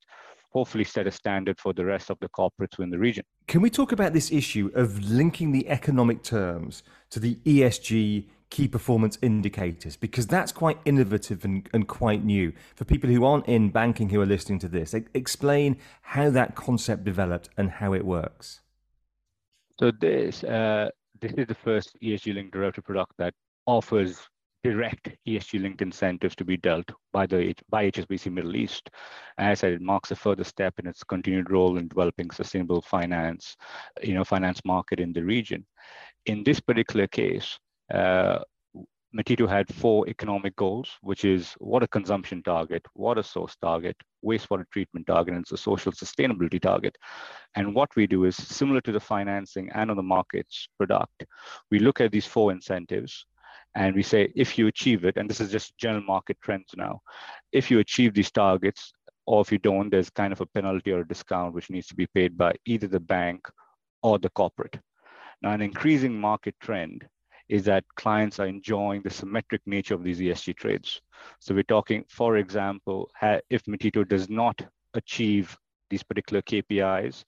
hopefully 0.50 0.84
set 0.84 1.06
a 1.06 1.10
standard 1.10 1.58
for 1.58 1.72
the 1.72 1.84
rest 1.84 2.10
of 2.10 2.18
the 2.20 2.28
corporates 2.28 2.78
in 2.78 2.90
the 2.90 2.98
region. 2.98 3.24
Can 3.46 3.60
we 3.60 3.70
talk 3.70 3.92
about 3.92 4.12
this 4.12 4.30
issue 4.32 4.70
of 4.74 5.10
linking 5.10 5.52
the 5.52 5.68
economic 5.68 6.22
terms 6.22 6.82
to 7.10 7.20
the 7.20 7.36
ESG 7.44 8.26
key 8.50 8.66
performance 8.66 9.18
indicators 9.20 9.96
because 9.96 10.26
that's 10.26 10.52
quite 10.52 10.78
innovative 10.84 11.44
and, 11.44 11.68
and 11.72 11.86
quite 11.86 12.24
new 12.24 12.52
for 12.74 12.84
people 12.84 13.10
who 13.10 13.24
aren't 13.24 13.46
in 13.46 13.68
banking 13.70 14.08
who 14.08 14.20
are 14.20 14.26
listening 14.26 14.58
to 14.58 14.68
this 14.68 14.94
explain 15.14 15.76
how 16.00 16.30
that 16.30 16.54
concept 16.54 17.04
developed 17.04 17.48
and 17.56 17.70
how 17.70 17.92
it 17.92 18.04
works 18.04 18.60
so 19.78 19.90
this 19.90 20.42
uh, 20.44 20.88
this 21.20 21.32
is 21.32 21.46
the 21.46 21.54
first 21.54 21.96
esg 22.02 22.34
linked 22.34 22.52
derivative 22.52 22.84
product 22.84 23.12
that 23.18 23.34
offers 23.66 24.28
direct 24.64 25.10
ESG 25.26 25.62
linked 25.62 25.82
incentives 25.82 26.34
to 26.36 26.44
be 26.44 26.56
dealt 26.56 26.90
by 27.12 27.26
the 27.26 27.54
by 27.68 27.90
HSBC 27.90 28.32
Middle 28.32 28.56
East. 28.56 28.90
As 29.38 29.50
I 29.50 29.54
said, 29.54 29.72
it 29.74 29.80
marks 29.80 30.10
a 30.10 30.16
further 30.16 30.44
step 30.44 30.74
in 30.78 30.86
its 30.86 31.04
continued 31.04 31.50
role 31.50 31.78
in 31.78 31.88
developing 31.88 32.30
sustainable 32.30 32.82
finance, 32.82 33.56
you 34.02 34.14
know, 34.14 34.24
finance 34.24 34.60
market 34.64 35.00
in 35.00 35.12
the 35.12 35.22
region. 35.22 35.64
In 36.26 36.42
this 36.44 36.60
particular 36.60 37.06
case, 37.06 37.58
uh, 37.92 38.38
Metito 39.16 39.48
had 39.48 39.74
four 39.74 40.06
economic 40.06 40.54
goals, 40.56 40.90
which 41.00 41.24
is 41.24 41.54
water 41.60 41.86
consumption 41.86 42.42
target, 42.42 42.84
water 42.94 43.22
source 43.22 43.56
target, 43.56 43.96
wastewater 44.24 44.64
treatment 44.70 45.06
target, 45.06 45.34
and 45.34 45.42
it's 45.42 45.52
a 45.52 45.56
social 45.56 45.92
sustainability 45.92 46.60
target. 46.60 46.94
And 47.54 47.74
what 47.74 47.96
we 47.96 48.06
do 48.06 48.24
is 48.26 48.36
similar 48.36 48.82
to 48.82 48.92
the 48.92 49.00
financing 49.00 49.70
and 49.74 49.90
on 49.90 49.96
the 49.96 50.02
markets 50.02 50.68
product, 50.76 51.24
we 51.70 51.78
look 51.78 52.02
at 52.02 52.12
these 52.12 52.26
four 52.26 52.52
incentives 52.52 53.24
and 53.74 53.94
we 53.94 54.02
say, 54.02 54.30
if 54.36 54.58
you 54.58 54.66
achieve 54.66 55.04
it, 55.04 55.16
and 55.16 55.28
this 55.28 55.40
is 55.40 55.50
just 55.50 55.78
general 55.78 56.02
market 56.02 56.36
trends 56.42 56.74
now, 56.76 57.00
if 57.52 57.70
you 57.70 57.78
achieve 57.78 58.12
these 58.12 58.30
targets, 58.30 58.92
or 59.26 59.40
if 59.40 59.50
you 59.50 59.58
don't, 59.58 59.90
there's 59.90 60.10
kind 60.10 60.32
of 60.32 60.40
a 60.40 60.46
penalty 60.46 60.92
or 60.92 61.00
a 61.00 61.08
discount 61.08 61.54
which 61.54 61.70
needs 61.70 61.86
to 61.86 61.94
be 61.94 62.06
paid 62.08 62.36
by 62.36 62.54
either 62.66 62.88
the 62.88 63.00
bank 63.00 63.46
or 64.02 64.18
the 64.18 64.30
corporate. 64.30 64.78
Now, 65.42 65.52
an 65.52 65.62
increasing 65.62 66.18
market 66.18 66.56
trend 66.60 67.06
is 67.48 67.64
that 67.64 67.84
clients 67.96 68.38
are 68.38 68.46
enjoying 68.46 69.02
the 69.02 69.10
symmetric 69.10 69.62
nature 69.66 69.94
of 69.94 70.04
these 70.04 70.20
ESG 70.20 70.56
trades. 70.56 71.00
So 71.40 71.54
we're 71.54 71.62
talking, 71.62 72.04
for 72.08 72.36
example, 72.36 73.10
if 73.50 73.64
Metito 73.64 74.06
does 74.06 74.28
not 74.28 74.60
achieve 74.94 75.56
these 75.90 76.02
particular 76.02 76.42
KPIs, 76.42 77.24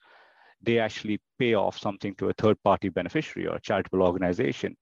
they 0.63 0.79
actually 0.79 1.21
pay 1.39 1.55
off 1.55 1.79
something 1.79 2.15
to 2.17 2.29
a 2.29 2.35
third 2.35 2.63
party 2.63 2.91
beneficiary 2.91 3.49
or 3.49 3.57
a 3.57 3.61
charitable 3.61 4.03
organization. 4.03 4.77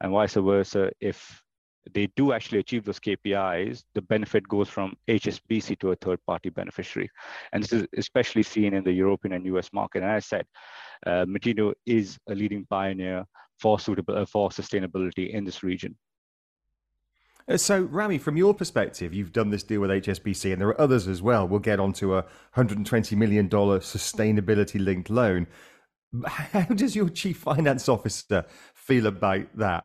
And 0.00 0.12
vice 0.12 0.34
versa, 0.34 0.90
if 1.00 1.42
they 1.92 2.06
do 2.16 2.32
actually 2.32 2.60
achieve 2.60 2.84
those 2.84 3.00
KPIs, 3.00 3.82
the 3.94 4.02
benefit 4.02 4.48
goes 4.48 4.68
from 4.68 4.94
HSBC 5.08 5.78
to 5.80 5.90
a 5.90 5.96
third 5.96 6.18
party 6.26 6.48
beneficiary. 6.48 7.10
And 7.52 7.62
this 7.62 7.72
is 7.72 7.86
especially 7.96 8.42
seen 8.42 8.74
in 8.74 8.84
the 8.84 8.92
European 8.92 9.34
and 9.34 9.46
US 9.46 9.72
market. 9.72 10.02
And 10.02 10.12
as 10.12 10.24
I 10.32 10.38
said, 10.38 10.46
uh, 11.06 11.26
is 11.84 12.18
a 12.28 12.34
leading 12.34 12.64
pioneer 12.66 13.24
for 13.58 13.78
suitable 13.78 14.16
uh, 14.16 14.26
for 14.26 14.50
sustainability 14.50 15.30
in 15.30 15.44
this 15.44 15.62
region. 15.62 15.96
Uh, 17.46 17.56
so, 17.56 17.82
Rami, 17.82 18.18
from 18.18 18.36
your 18.36 18.54
perspective, 18.54 19.12
you've 19.12 19.32
done 19.32 19.50
this 19.50 19.62
deal 19.62 19.82
with 19.82 19.90
HSBC, 19.90 20.52
and 20.52 20.60
there 20.60 20.68
are 20.68 20.80
others 20.80 21.06
as 21.06 21.20
well. 21.20 21.46
We'll 21.46 21.60
get 21.60 21.78
onto 21.78 22.14
a 22.14 22.24
$120 22.56 23.16
million 23.16 23.48
sustainability 23.50 24.82
linked 24.82 25.10
loan. 25.10 25.46
How 26.26 26.62
does 26.62 26.96
your 26.96 27.08
chief 27.08 27.38
finance 27.38 27.88
officer 27.88 28.46
feel 28.74 29.06
about 29.06 29.46
that? 29.56 29.84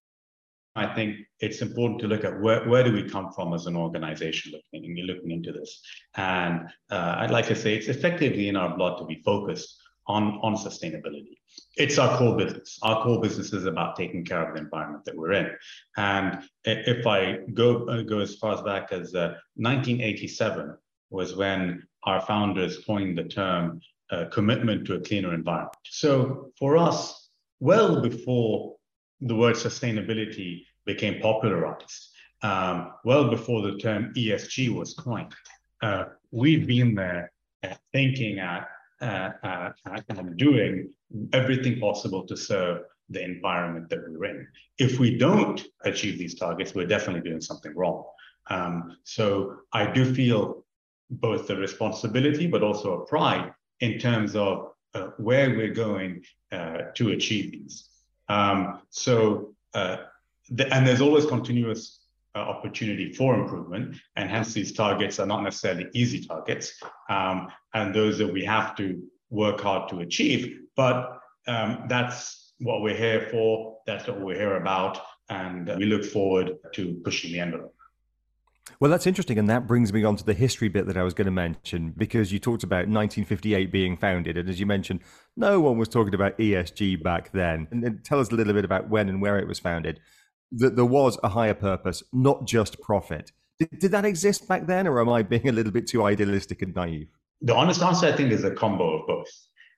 I 0.76 0.94
think 0.94 1.18
it's 1.40 1.62
important 1.62 2.00
to 2.02 2.08
look 2.08 2.24
at 2.24 2.40
where, 2.40 2.68
where 2.70 2.84
do 2.84 2.94
we 2.94 3.10
come 3.10 3.32
from 3.34 3.54
as 3.54 3.66
an 3.66 3.76
organization 3.76 4.54
looking, 4.54 4.96
looking 5.06 5.32
into 5.32 5.52
this. 5.52 5.82
And 6.16 6.70
uh, 6.90 7.16
I'd 7.18 7.32
like 7.32 7.48
to 7.48 7.56
say 7.56 7.76
it's 7.76 7.88
effectively 7.88 8.48
in 8.48 8.56
our 8.56 8.78
blood 8.78 8.98
to 9.00 9.06
be 9.06 9.22
focused 9.26 9.79
on, 10.10 10.40
on 10.42 10.56
sustainability. 10.56 11.38
It's 11.78 12.00
our 12.00 12.18
core 12.18 12.36
business. 12.36 12.80
Our 12.82 13.04
core 13.04 13.22
business 13.22 13.54
is 13.54 13.66
about 13.66 13.96
taking 13.96 14.26
care 14.26 14.46
of 14.46 14.56
the 14.56 14.62
environment 14.62 15.06
that 15.06 15.16
we're 15.16 15.34
in. 15.34 15.52
And 15.98 16.44
if 16.66 17.06
I 17.06 17.38
go, 17.54 17.88
uh, 17.88 18.02
go 18.02 18.20
as 18.20 18.36
far 18.36 18.56
as 18.56 18.62
back 18.62 18.92
as 18.92 19.14
uh, 19.14 19.36
1987 19.56 20.76
was 21.12 21.36
when 21.36 21.84
our 22.04 22.22
founders 22.22 22.84
coined 22.86 23.20
the 23.20 23.24
term 23.26 23.82
uh, 24.12 24.26
commitment 24.32 24.86
to 24.88 24.96
a 24.96 25.00
cleaner 25.00 25.34
environment. 25.34 25.78
So 25.86 26.52
for 26.58 26.76
us, 26.76 27.30
well 27.60 28.02
before 28.02 28.76
the 29.22 29.36
word 29.36 29.56
sustainability 29.56 30.64
became 30.86 31.22
popularized, 31.22 32.10
um, 32.42 32.94
well 33.06 33.30
before 33.30 33.62
the 33.62 33.78
term 33.78 34.12
ESG 34.16 34.74
was 34.74 34.96
coined, 34.96 35.36
uh, 35.84 36.06
we've 36.32 36.66
been 36.66 36.96
there 36.96 37.32
uh, 37.64 37.76
thinking 37.94 38.40
at 38.40 38.68
uh, 39.02 39.32
uh, 39.44 39.72
and 40.10 40.38
doing 40.38 40.90
everything 41.34 41.80
possible 41.80 42.26
to 42.28 42.36
serve 42.36 42.82
the 43.10 43.24
environment 43.24 43.90
that 43.90 44.00
we're 44.08 44.26
in. 44.26 44.48
If 44.78 45.00
we 45.00 45.18
don't 45.18 45.64
achieve 45.84 46.20
these 46.20 46.36
targets, 46.36 46.76
we're 46.76 46.86
definitely 46.88 47.28
doing 47.28 47.42
something 47.42 47.76
wrong. 47.76 48.06
Um, 48.50 48.98
so 49.04 49.58
I 49.74 49.92
do 49.92 50.14
feel 50.14 50.66
both 51.10 51.48
the 51.48 51.56
responsibility, 51.56 52.48
but 52.48 52.62
also 52.64 53.02
a 53.02 53.06
pride 53.06 53.52
in 53.80 54.00
terms 54.00 54.36
of 54.36 54.74
uh, 54.94 55.08
where 55.18 55.50
we're 55.52 55.74
going 55.74 56.24
uh, 56.52 56.80
to 56.96 57.10
achieve 57.12 57.52
these. 57.52 57.90
Um, 58.28 58.82
so, 58.90 59.56
uh, 59.74 59.98
the, 60.50 60.72
and 60.74 60.86
there's 60.86 61.02
always 61.02 61.26
continuous 61.26 61.99
uh, 62.36 62.40
opportunity 62.40 63.12
for 63.12 63.36
improvement, 63.36 63.96
and 64.16 64.30
hence 64.30 64.54
these 64.54 64.72
targets 64.72 65.20
are 65.20 65.26
not 65.26 65.44
necessarily 65.44 65.88
easy 65.94 66.26
targets, 66.26 66.80
um, 67.10 67.48
and 67.74 67.94
those 67.94 68.18
that 68.18 68.32
we 68.32 68.44
have 68.46 68.76
to 68.76 69.02
work 69.30 69.60
hard 69.62 69.90
to 69.90 70.00
achieve. 70.00 70.60
But 70.76 71.18
um, 71.48 71.86
that's 71.88 72.54
what 72.60 72.82
we're 72.82 72.96
here 72.96 73.28
for. 73.32 73.78
That's 73.88 74.08
what 74.08 74.22
we're 74.22 74.38
here 74.38 74.58
about, 74.58 75.00
and 75.30 75.68
we 75.78 75.86
look 75.86 76.06
forward 76.06 76.58
to 76.74 77.02
pushing 77.04 77.32
the 77.32 77.40
envelope. 77.40 77.74
Well, 78.80 78.92
that's 78.92 79.08
interesting. 79.08 79.40
And 79.40 79.50
that 79.50 79.68
brings 79.68 79.92
me 79.92 80.04
on 80.04 80.16
to 80.18 80.24
the 80.24 80.34
history 80.34 80.70
bit 80.70 80.86
that 80.86 80.98
I 80.98 81.04
was 81.04 81.14
going 81.14 81.26
to 81.26 81.32
mention 81.32 81.94
because 81.98 82.32
you 82.32 82.40
talked 82.40 82.64
about 82.64 82.88
1958 82.88 83.72
being 83.72 83.98
founded. 83.98 84.38
And 84.38 84.48
as 84.48 84.60
you 84.60 84.66
mentioned, 84.66 85.02
no 85.36 85.60
one 85.60 85.78
was 85.78 85.90
talking 85.90 86.14
about 86.14 86.38
ESG 86.38 87.02
back 87.02 87.32
then. 87.32 87.68
And 87.72 88.04
tell 88.06 88.20
us 88.20 88.30
a 88.30 88.36
little 88.36 88.54
bit 88.54 88.66
about 88.66 88.90
when 88.90 89.10
and 89.10 89.22
where 89.22 89.40
it 89.40 89.48
was 89.48 89.60
founded 89.60 90.00
that 90.52 90.76
there 90.76 90.86
was 90.86 91.18
a 91.24 91.30
higher 91.30 91.54
purpose, 91.54 92.04
not 92.14 92.46
just 92.46 92.82
profit. 92.82 93.32
Did, 93.60 93.80
did 93.80 93.92
that 93.92 94.06
exist 94.06 94.48
back 94.48 94.66
then, 94.68 94.88
or 94.88 95.02
am 95.02 95.10
I 95.10 95.24
being 95.24 95.50
a 95.50 95.52
little 95.52 95.72
bit 95.72 95.88
too 95.88 96.04
idealistic 96.04 96.62
and 96.62 96.74
naive? 96.76 97.10
The 97.42 97.56
honest 97.56 97.82
answer, 97.82 98.08
I 98.08 98.12
think, 98.12 98.32
is 98.32 98.44
a 98.44 98.52
combo 98.52 99.00
of 99.00 99.08
both. 99.08 99.30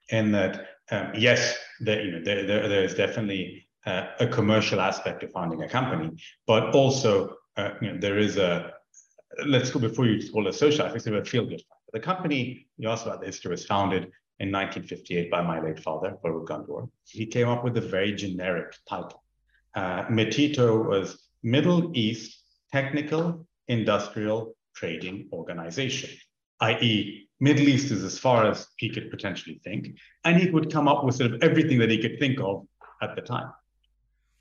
In 0.09 0.31
that, 0.31 0.67
um, 0.91 1.11
yes, 1.15 1.57
there, 1.79 2.03
you 2.03 2.11
know, 2.11 2.23
there, 2.23 2.45
there, 2.45 2.67
there 2.67 2.83
is 2.83 2.93
definitely 2.95 3.67
uh, 3.85 4.07
a 4.19 4.27
commercial 4.27 4.81
aspect 4.81 5.23
of 5.23 5.31
founding 5.31 5.63
a 5.63 5.69
company, 5.69 6.11
but 6.47 6.75
also 6.75 7.35
uh, 7.57 7.71
you 7.81 7.91
know, 7.91 7.99
there 7.99 8.17
is 8.17 8.37
a 8.37 8.73
let's 9.45 9.69
go 9.69 9.79
before 9.79 10.05
you 10.05 10.31
call 10.31 10.47
it 10.47 10.53
social 10.53 10.85
aspect, 10.85 11.07
a 11.07 11.25
feel 11.25 11.45
good 11.45 11.61
factor. 11.61 11.91
The 11.93 11.99
company 11.99 12.67
you 12.77 12.89
asked 12.89 13.05
about 13.05 13.21
the 13.21 13.27
history 13.27 13.51
was 13.51 13.65
founded 13.65 14.03
in 14.39 14.51
1958 14.51 15.29
by 15.29 15.41
my 15.41 15.61
late 15.61 15.79
father, 15.79 16.17
Farooq 16.23 16.47
Ghandour. 16.47 16.89
He 17.05 17.25
came 17.25 17.47
up 17.47 17.63
with 17.63 17.77
a 17.77 17.81
very 17.81 18.13
generic 18.13 18.73
title 18.87 19.23
uh, 19.75 20.03
Metito 20.05 20.87
was 20.87 21.29
Middle 21.43 21.91
East 21.95 22.43
Technical 22.71 23.45
Industrial 23.67 24.55
Trading 24.75 25.29
Organization, 25.31 26.09
i.e., 26.61 27.27
Middle 27.39 27.67
East 27.67 27.91
is 27.91 28.03
as 28.03 28.19
far 28.19 28.45
as 28.45 28.67
he 28.77 28.89
could 28.89 29.09
potentially 29.09 29.59
think, 29.63 29.97
and 30.23 30.39
he 30.39 30.51
would 30.51 30.71
come 30.71 30.87
up 30.87 31.03
with 31.03 31.15
sort 31.15 31.33
of 31.33 31.41
everything 31.41 31.79
that 31.79 31.89
he 31.89 31.97
could 31.97 32.19
think 32.19 32.39
of 32.39 32.67
at 33.01 33.15
the 33.15 33.21
time. 33.21 33.51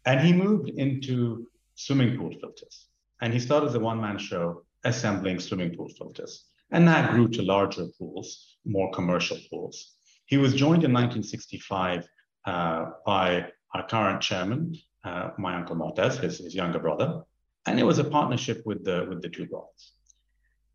And 0.04 0.20
he 0.20 0.34
moved 0.34 0.68
into 0.68 1.48
swimming 1.76 2.18
pool 2.18 2.32
filters, 2.38 2.88
and 3.22 3.32
he 3.32 3.40
started 3.40 3.68
as 3.68 3.74
a 3.74 3.80
one-man 3.80 4.18
show 4.18 4.64
assembling 4.84 5.40
swimming 5.40 5.74
pool 5.74 5.88
filters, 5.88 6.44
and 6.72 6.86
that 6.88 7.10
grew 7.12 7.28
to 7.28 7.42
larger 7.42 7.86
pools, 7.98 8.56
more 8.66 8.90
commercial 8.92 9.38
pools. 9.50 9.94
He 10.26 10.36
was 10.36 10.52
joined 10.52 10.84
in 10.84 10.92
1965 10.92 12.06
uh, 12.44 12.84
by 13.06 13.46
our 13.74 13.86
current 13.86 14.20
chairman, 14.20 14.76
uh, 15.04 15.30
my 15.38 15.54
uncle 15.54 15.76
Montez, 15.76 16.18
his, 16.18 16.38
his 16.38 16.54
younger 16.54 16.78
brother, 16.78 17.22
and 17.66 17.78
it 17.78 17.84
was 17.84 17.98
a 17.98 18.04
partnership 18.04 18.62
with 18.64 18.84
the 18.84 19.06
with 19.08 19.22
the 19.22 19.28
two 19.28 19.46
brothers. 19.46 19.92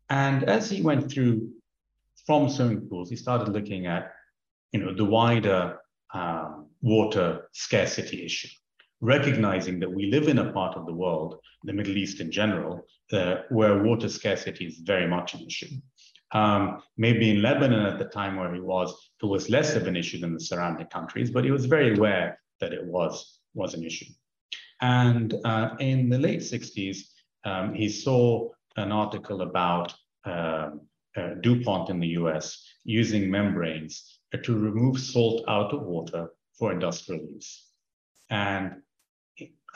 And 0.08 0.44
as 0.44 0.70
he 0.70 0.82
went 0.82 1.10
through 1.10 1.50
from 2.26 2.48
swimming 2.48 2.88
pools, 2.88 3.10
he 3.10 3.16
started 3.16 3.48
looking 3.48 3.86
at 3.86 4.12
you 4.72 4.80
know 4.80 4.94
the 4.94 5.04
wider 5.04 5.78
um, 6.12 6.66
water 6.82 7.48
scarcity 7.52 8.24
issue, 8.24 8.48
recognizing 9.00 9.80
that 9.80 9.92
we 9.92 10.06
live 10.06 10.28
in 10.28 10.38
a 10.38 10.52
part 10.52 10.76
of 10.76 10.86
the 10.86 10.92
world, 10.92 11.40
the 11.64 11.72
Middle 11.72 11.96
East 11.96 12.20
in 12.20 12.30
general, 12.30 12.86
uh, 13.12 13.36
where 13.50 13.82
water 13.82 14.08
scarcity 14.08 14.66
is 14.66 14.78
very 14.78 15.06
much 15.06 15.34
an 15.34 15.44
issue. 15.46 15.70
Um, 16.32 16.82
maybe 16.96 17.30
in 17.30 17.42
Lebanon 17.42 17.86
at 17.86 17.98
the 17.98 18.06
time 18.06 18.36
where 18.36 18.52
he 18.52 18.60
was, 18.60 18.92
it 19.22 19.26
was 19.26 19.48
less 19.48 19.76
of 19.76 19.86
an 19.86 19.96
issue 19.96 20.18
than 20.18 20.34
the 20.34 20.40
surrounding 20.40 20.86
countries, 20.88 21.30
but 21.30 21.44
he 21.44 21.52
was 21.52 21.66
very 21.66 21.96
aware 21.96 22.40
that 22.60 22.72
it 22.72 22.84
was 22.84 23.35
was 23.56 23.74
an 23.74 23.84
issue. 23.84 24.12
And 24.80 25.34
uh, 25.44 25.70
in 25.80 26.08
the 26.08 26.18
late 26.18 26.40
60s, 26.40 26.98
um, 27.44 27.74
he 27.74 27.88
saw 27.88 28.50
an 28.76 28.92
article 28.92 29.42
about 29.42 29.94
um, 30.24 30.82
uh, 31.16 31.34
DuPont 31.40 31.88
in 31.88 31.98
the 31.98 32.08
US 32.08 32.62
using 32.84 33.30
membranes 33.30 34.20
to 34.42 34.58
remove 34.58 35.00
salt 35.00 35.44
out 35.48 35.72
of 35.72 35.82
water 35.82 36.28
for 36.58 36.72
industrial 36.72 37.22
use. 37.22 37.70
And 38.28 38.82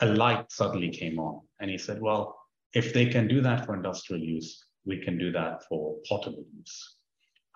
a 0.01 0.05
light 0.05 0.51
suddenly 0.51 0.89
came 0.89 1.19
on. 1.19 1.41
And 1.59 1.71
he 1.71 1.77
said, 1.77 2.01
well, 2.01 2.37
if 2.73 2.93
they 2.93 3.05
can 3.05 3.27
do 3.27 3.41
that 3.41 3.65
for 3.65 3.73
industrial 3.73 4.21
use, 4.21 4.65
we 4.85 4.97
can 4.97 5.17
do 5.17 5.31
that 5.31 5.63
for 5.67 5.97
potable 6.07 6.45
use. 6.57 6.95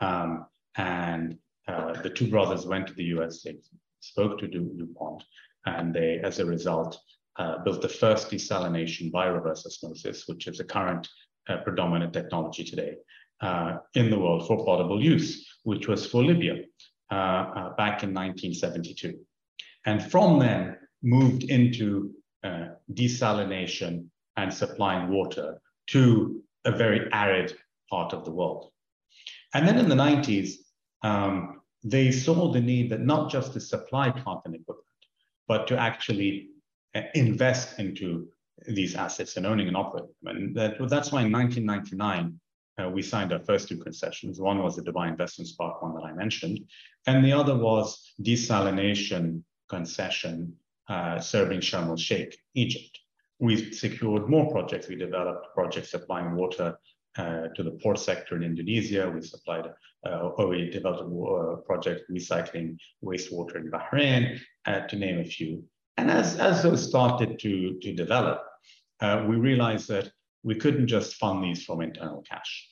Um, 0.02 0.46
and 0.78 1.38
uh, 1.68 2.02
the 2.02 2.10
two 2.10 2.30
brothers 2.30 2.66
went 2.66 2.88
to 2.88 2.94
the 2.94 3.06
US, 3.16 3.42
they 3.44 3.58
spoke 4.00 4.40
to 4.40 4.48
DuPont, 4.48 5.24
and 5.66 5.94
they, 5.94 6.20
as 6.24 6.40
a 6.40 6.46
result, 6.46 7.00
uh, 7.38 7.64
built 7.64 7.82
the 7.82 7.90
first 7.90 8.30
desalination 8.30 9.12
by 9.12 9.26
reverse 9.26 9.66
osmosis, 9.66 10.28
which 10.28 10.48
is 10.48 10.58
the 10.58 10.64
current 10.64 11.08
uh, 11.50 11.58
predominant 11.58 12.14
technology 12.14 12.64
today 12.64 12.96
uh, 13.42 13.78
in 13.94 14.10
the 14.10 14.20
world 14.20 14.48
for 14.48 14.64
potable 14.66 15.04
use, 15.04 15.48
which 15.64 15.88
was 15.88 16.06
for 16.06 16.24
Libya 16.24 16.64
uh, 17.12 17.16
uh, 17.16 17.70
back 17.76 18.04
in 18.04 18.14
1972. 18.14 19.20
And 19.86 20.02
from 20.04 20.40
then 20.40 20.78
moved 21.04 21.44
into 21.44 22.12
uh, 22.44 22.68
desalination 22.94 24.08
and 24.38 24.54
supplying 24.54 25.10
water 25.10 25.62
to 25.88 26.42
a 26.66 26.72
very 26.72 27.08
arid 27.12 27.56
part 27.90 28.14
of 28.14 28.26
the 28.26 28.32
world. 28.32 28.72
And 29.54 29.68
then 29.68 29.78
in 29.78 29.88
the 29.88 29.96
90s, 29.96 30.54
um, 31.04 31.62
they 31.84 32.12
saw 32.12 32.52
the 32.52 32.62
need 32.62 32.90
that 32.90 33.02
not 33.02 33.30
just 33.30 33.54
to 33.54 33.60
supply 33.60 34.10
plant 34.10 34.42
and 34.46 34.56
equipment, 34.56 34.85
but 35.48 35.68
to 35.68 35.78
actually 35.78 36.50
uh, 36.96 37.02
invest 37.14 37.80
into 37.80 38.28
these 38.68 38.96
assets 38.96 39.38
and 39.38 39.46
owning 39.46 39.68
and 39.68 39.78
operating 39.78 40.10
them. 40.24 40.36
And 40.38 40.56
that, 40.56 40.74
that's 40.90 41.12
why 41.12 41.24
in 41.24 41.32
1999, 41.32 42.40
uh, 42.78 42.90
we 42.90 43.02
signed 43.02 43.32
our 43.32 43.40
first 43.40 43.70
two 43.70 43.78
concessions. 43.78 44.40
One 44.40 44.62
was 44.62 44.76
the 44.76 44.82
Dubai 44.82 45.08
Investments 45.10 45.54
Park, 45.54 45.82
one 45.82 45.94
that 45.96 46.04
I 46.04 46.14
mentioned, 46.14 46.60
and 47.08 47.24
the 47.24 47.32
other 47.32 47.58
was 47.58 48.14
desalination 48.22 49.44
concession 49.70 50.54
uh, 50.90 51.20
serving 51.20 51.62
Sharm 51.62 51.88
el 51.88 51.98
Sheikh, 51.98 52.38
Egypt. 52.54 53.00
We 53.40 53.72
secured 53.72 54.30
more 54.30 54.52
projects. 54.52 54.88
We 54.88 54.96
developed 54.96 55.48
projects 55.54 55.92
supplying 55.92 56.36
water 56.36 56.78
uh, 57.18 57.48
to 57.56 57.64
the 57.64 57.72
port 57.82 58.00
sector 58.00 58.36
in 58.36 58.44
Indonesia. 58.44 59.10
We 59.10 59.22
supplied, 59.22 59.68
uh, 60.06 60.30
or 60.38 60.48
we 60.48 60.70
developed 60.70 61.04
a 61.04 61.62
project 61.66 62.04
recycling 62.12 62.78
wastewater 63.04 63.56
in 63.56 63.72
Bahrain, 63.72 64.40
uh, 64.66 64.82
to 64.82 64.96
name 64.96 65.20
a 65.20 65.24
few. 65.24 65.64
And 65.98 66.12
as, 66.12 66.38
as 66.38 66.64
those 66.64 66.88
started 66.88 67.40
to, 67.40 67.80
to 67.82 67.94
develop, 67.94 68.42
uh, 69.02 69.26
we 69.28 69.36
realized 69.36 69.88
that 69.90 70.12
we 70.44 70.56
couldn't 70.56 70.88
just 70.88 71.16
fund 71.16 71.44
these 71.44 71.64
from 71.64 71.82
internal 71.82 72.22
cash. 72.30 72.70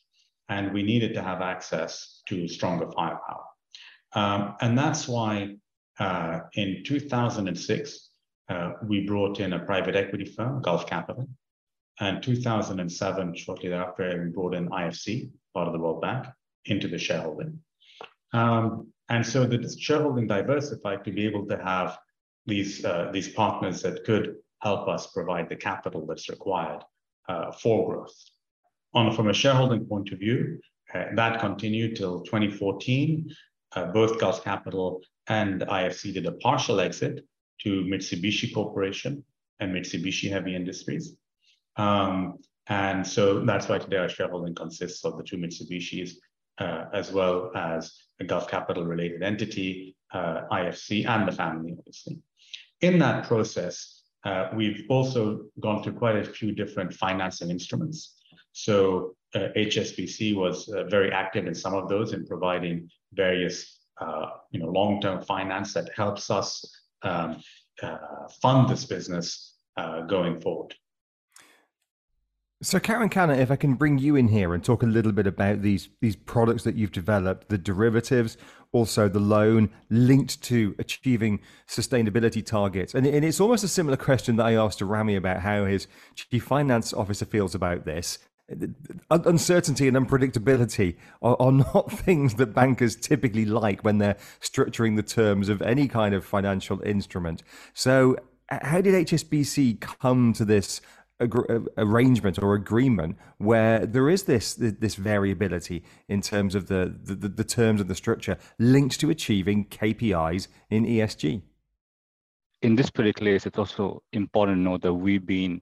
And 0.50 0.74
we 0.74 0.84
needed 0.84 1.14
to 1.14 1.22
have 1.22 1.42
access 1.42 2.22
to 2.28 2.48
stronger 2.48 2.92
firepower. 2.92 3.46
Um, 4.14 4.56
and 4.62 4.78
that's 4.78 5.08
why 5.08 5.56
uh, 6.00 6.42
in 6.54 6.84
2006, 6.86 8.10
uh, 8.50 8.72
we 8.88 9.06
brought 9.06 9.40
in 9.40 9.54
a 9.54 9.60
private 9.60 9.96
equity 9.96 10.26
firm, 10.26 10.62
Gulf 10.62 10.86
Capital. 10.86 11.28
And 12.00 12.24
2007, 12.24 13.36
shortly 13.36 13.70
thereafter, 13.70 14.24
we 14.24 14.32
brought 14.32 14.56
in 14.56 14.70
IFC, 14.70 15.30
part 15.54 15.68
of 15.68 15.74
the 15.74 15.80
World 15.80 16.02
Bank, 16.02 16.26
into 16.66 16.88
the 16.88 16.98
shareholding. 16.98 17.60
Um, 18.34 18.88
and 19.10 19.26
so 19.26 19.46
the 19.46 19.76
shareholding 19.80 20.28
diversified 20.28 21.06
to 21.06 21.12
be 21.12 21.26
able 21.26 21.46
to 21.48 21.58
have 21.58 22.00
these, 22.46 22.84
uh, 22.84 23.10
these 23.14 23.30
partners 23.30 23.82
that 23.84 24.04
could 24.06 24.36
help 24.62 24.88
us 24.88 25.08
provide 25.08 25.50
the 25.50 25.56
capital 25.56 26.06
that's 26.08 26.30
required 26.30 26.84
uh, 27.30 27.52
for 27.52 27.88
growth. 27.88 28.16
On 28.96 29.14
from 29.16 29.30
a 29.30 29.34
shareholding 29.34 29.86
point 29.86 30.12
of 30.12 30.20
view, 30.20 30.60
uh, 30.94 31.06
that 31.16 31.40
continued 31.40 31.96
till 31.96 32.22
2014. 32.22 33.30
Uh, 33.76 33.86
both 33.88 34.20
Gulf 34.20 34.44
Capital 34.44 35.02
and 35.28 35.62
IFC 35.62 36.14
did 36.14 36.28
a 36.28 36.34
partial 36.34 36.80
exit 36.80 37.26
to 37.62 37.84
Mitsubishi 37.86 38.54
Corporation 38.54 39.24
and 39.60 39.74
Mitsubishi 39.74 40.30
Heavy 40.30 40.56
Industries. 40.56 41.16
Um, 41.78 42.40
and 42.68 43.06
so 43.06 43.44
that's 43.44 43.68
why 43.68 43.78
today 43.78 43.98
our 43.98 44.10
shareholding 44.10 44.56
consists 44.56 45.04
of 45.04 45.18
the 45.18 45.24
two 45.24 45.38
Mitsubishis, 45.38 46.12
uh, 46.60 46.86
as 46.94 47.12
well 47.12 47.52
as 47.56 47.94
a 48.20 48.24
Gulf 48.24 48.48
Capital 48.48 48.86
related 48.86 49.22
entity, 49.22 49.96
uh, 50.14 50.42
IFC, 50.52 51.08
and 51.08 51.28
the 51.28 51.32
family, 51.32 51.76
obviously. 51.78 52.20
In 52.82 53.00
that 53.00 53.28
process, 53.28 54.04
uh, 54.24 54.50
we've 54.56 54.86
also 54.90 55.46
gone 55.60 55.84
through 55.84 55.94
quite 55.94 56.16
a 56.16 56.24
few 56.24 56.54
different 56.54 56.94
financing 56.94 57.50
instruments. 57.50 58.22
So 58.54 59.16
HSBC 59.36 60.36
was 60.36 60.72
very 60.90 61.12
active 61.12 61.48
in 61.48 61.56
some 61.56 61.74
of 61.74 61.90
those 61.90 62.14
in 62.14 62.26
providing 62.26 62.90
various 63.14 63.80
you 64.52 64.60
know, 64.60 64.68
long-term 64.68 65.24
finance 65.24 65.74
that 65.74 65.90
helps 65.96 66.30
us 66.30 66.64
um, 67.02 67.42
fund 68.42 68.70
this 68.70 68.86
business 68.86 69.58
going 70.08 70.40
forward. 70.40 70.76
So, 72.64 72.80
Karan 72.80 73.10
Khanna, 73.10 73.38
if 73.38 73.52
I 73.52 73.58
can 73.58 73.74
bring 73.74 73.98
you 73.98 74.16
in 74.16 74.30
here 74.30 74.54
and 74.54 74.64
talk 74.64 74.84
a 74.84 74.88
little 74.88 75.12
bit 75.12 75.28
about 75.28 75.62
these 75.62 75.90
these 76.00 76.16
products 76.16 76.64
that 76.64 76.76
you've 76.76 76.94
developed, 76.94 77.50
the 77.50 77.58
derivatives, 77.58 78.38
also 78.72 79.10
the 79.10 79.20
loan 79.20 79.70
linked 79.90 80.42
to 80.44 80.74
achieving 80.80 81.42
sustainability 81.68 82.44
targets, 82.44 82.96
and, 82.96 83.06
and 83.06 83.26
it's 83.26 83.42
almost 83.42 83.66
a 83.66 83.68
similar 83.68 83.98
question 83.98 84.38
that 84.38 84.46
I 84.46 84.54
asked 84.54 84.80
to 84.80 84.86
Rami 84.86 85.18
about 85.18 85.42
how 85.42 85.66
his 85.66 85.88
chief 86.16 86.46
finance 86.46 86.94
officer 86.94 87.26
feels 87.26 87.54
about 87.54 87.84
this 87.84 88.20
uncertainty 89.10 89.88
and 89.88 89.98
unpredictability 89.98 90.96
are, 91.22 91.36
are, 91.42 91.52
not 91.74 91.92
things 91.92 92.36
that 92.36 92.54
bankers 92.54 92.96
typically 92.96 93.46
like 93.46 93.84
when 93.84 93.98
they're 93.98 94.18
structuring 94.42 94.96
the 94.96 95.04
terms 95.04 95.50
of 95.50 95.62
any 95.62 95.88
kind 95.88 96.16
of 96.16 96.24
financial 96.26 96.82
instrument. 96.84 97.44
So, 97.74 98.16
how 98.50 98.82
did 98.82 98.94
HSBC 98.94 99.80
come 99.80 100.32
to 100.34 100.46
this 100.46 100.82
Uh, 101.24 101.60
arrangement 101.78 102.42
or 102.42 102.56
agreement 102.56 103.18
where 103.38 103.86
there 103.86 104.10
is 104.10 104.24
this 104.24 104.54
this 104.56 104.96
variability 104.96 105.84
in 106.08 106.22
terms 106.22 106.56
of 106.56 106.68
the, 106.68 106.94
the, 107.04 107.28
the 107.30 107.44
terms 107.44 107.80
of 107.82 107.88
the 107.88 107.96
structure 107.96 108.38
linked 108.60 109.00
to 109.00 109.10
achieving 109.10 109.66
KPIs 109.66 110.48
in 110.70 110.86
ESG? 110.86 111.42
In 112.62 112.76
this 112.76 112.90
particular 112.90 113.34
case, 113.34 113.46
it's 113.46 113.58
also 113.58 114.02
important 114.14 114.58
to 114.58 114.62
note 114.62 114.82
that 114.82 114.94
we've 114.94 115.26
been 115.26 115.62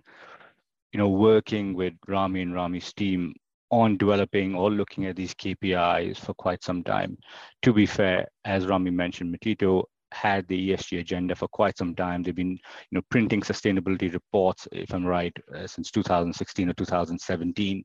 you 0.91 0.97
know, 0.97 1.09
working 1.09 1.73
with 1.73 1.93
Rami 2.07 2.41
and 2.41 2.53
Rami's 2.53 2.91
team 2.93 3.33
on 3.69 3.97
developing 3.97 4.53
or 4.53 4.69
looking 4.69 5.05
at 5.05 5.15
these 5.15 5.33
KPIs 5.33 6.17
for 6.17 6.33
quite 6.33 6.63
some 6.63 6.83
time. 6.83 7.17
To 7.61 7.71
be 7.71 7.85
fair, 7.85 8.27
as 8.43 8.67
Rami 8.67 8.91
mentioned, 8.91 9.33
Metito 9.33 9.85
had 10.11 10.47
the 10.47 10.71
ESG 10.71 10.99
agenda 10.99 11.35
for 11.35 11.47
quite 11.47 11.77
some 11.77 11.95
time. 11.95 12.23
They've 12.23 12.35
been, 12.35 12.51
you 12.51 12.93
know, 12.93 13.01
printing 13.09 13.41
sustainability 13.41 14.13
reports, 14.13 14.67
if 14.71 14.93
I'm 14.93 15.05
right, 15.05 15.35
uh, 15.55 15.67
since 15.67 15.91
2016 15.91 16.69
or 16.69 16.73
2017. 16.73 17.83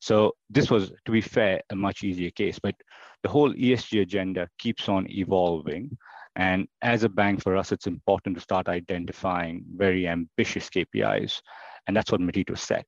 So 0.00 0.32
this 0.50 0.70
was, 0.70 0.92
to 1.04 1.12
be 1.12 1.20
fair, 1.20 1.60
a 1.70 1.76
much 1.76 2.02
easier 2.02 2.30
case. 2.30 2.58
But 2.58 2.74
the 3.22 3.28
whole 3.28 3.52
ESG 3.52 4.02
agenda 4.02 4.48
keeps 4.58 4.88
on 4.88 5.10
evolving. 5.10 5.96
And 6.36 6.66
as 6.82 7.04
a 7.04 7.08
bank, 7.08 7.42
for 7.42 7.56
us, 7.56 7.70
it's 7.70 7.86
important 7.86 8.36
to 8.36 8.42
start 8.42 8.68
identifying 8.68 9.64
very 9.76 10.08
ambitious 10.08 10.68
KPIs 10.68 11.40
and 11.86 11.96
that's 11.96 12.10
what 12.10 12.20
Metito 12.20 12.56
said. 12.56 12.84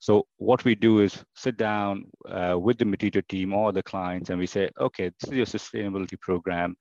So 0.00 0.26
what 0.36 0.64
we 0.64 0.74
do 0.74 1.00
is 1.00 1.24
sit 1.34 1.56
down 1.56 2.04
uh, 2.28 2.56
with 2.58 2.78
the 2.78 2.84
Metito 2.84 3.26
team 3.28 3.54
or 3.54 3.72
the 3.72 3.82
clients, 3.82 4.30
and 4.30 4.38
we 4.38 4.46
say, 4.46 4.70
okay, 4.78 5.10
this 5.20 5.30
is 5.30 5.36
your 5.36 5.46
sustainability 5.46 6.20
program. 6.20 6.76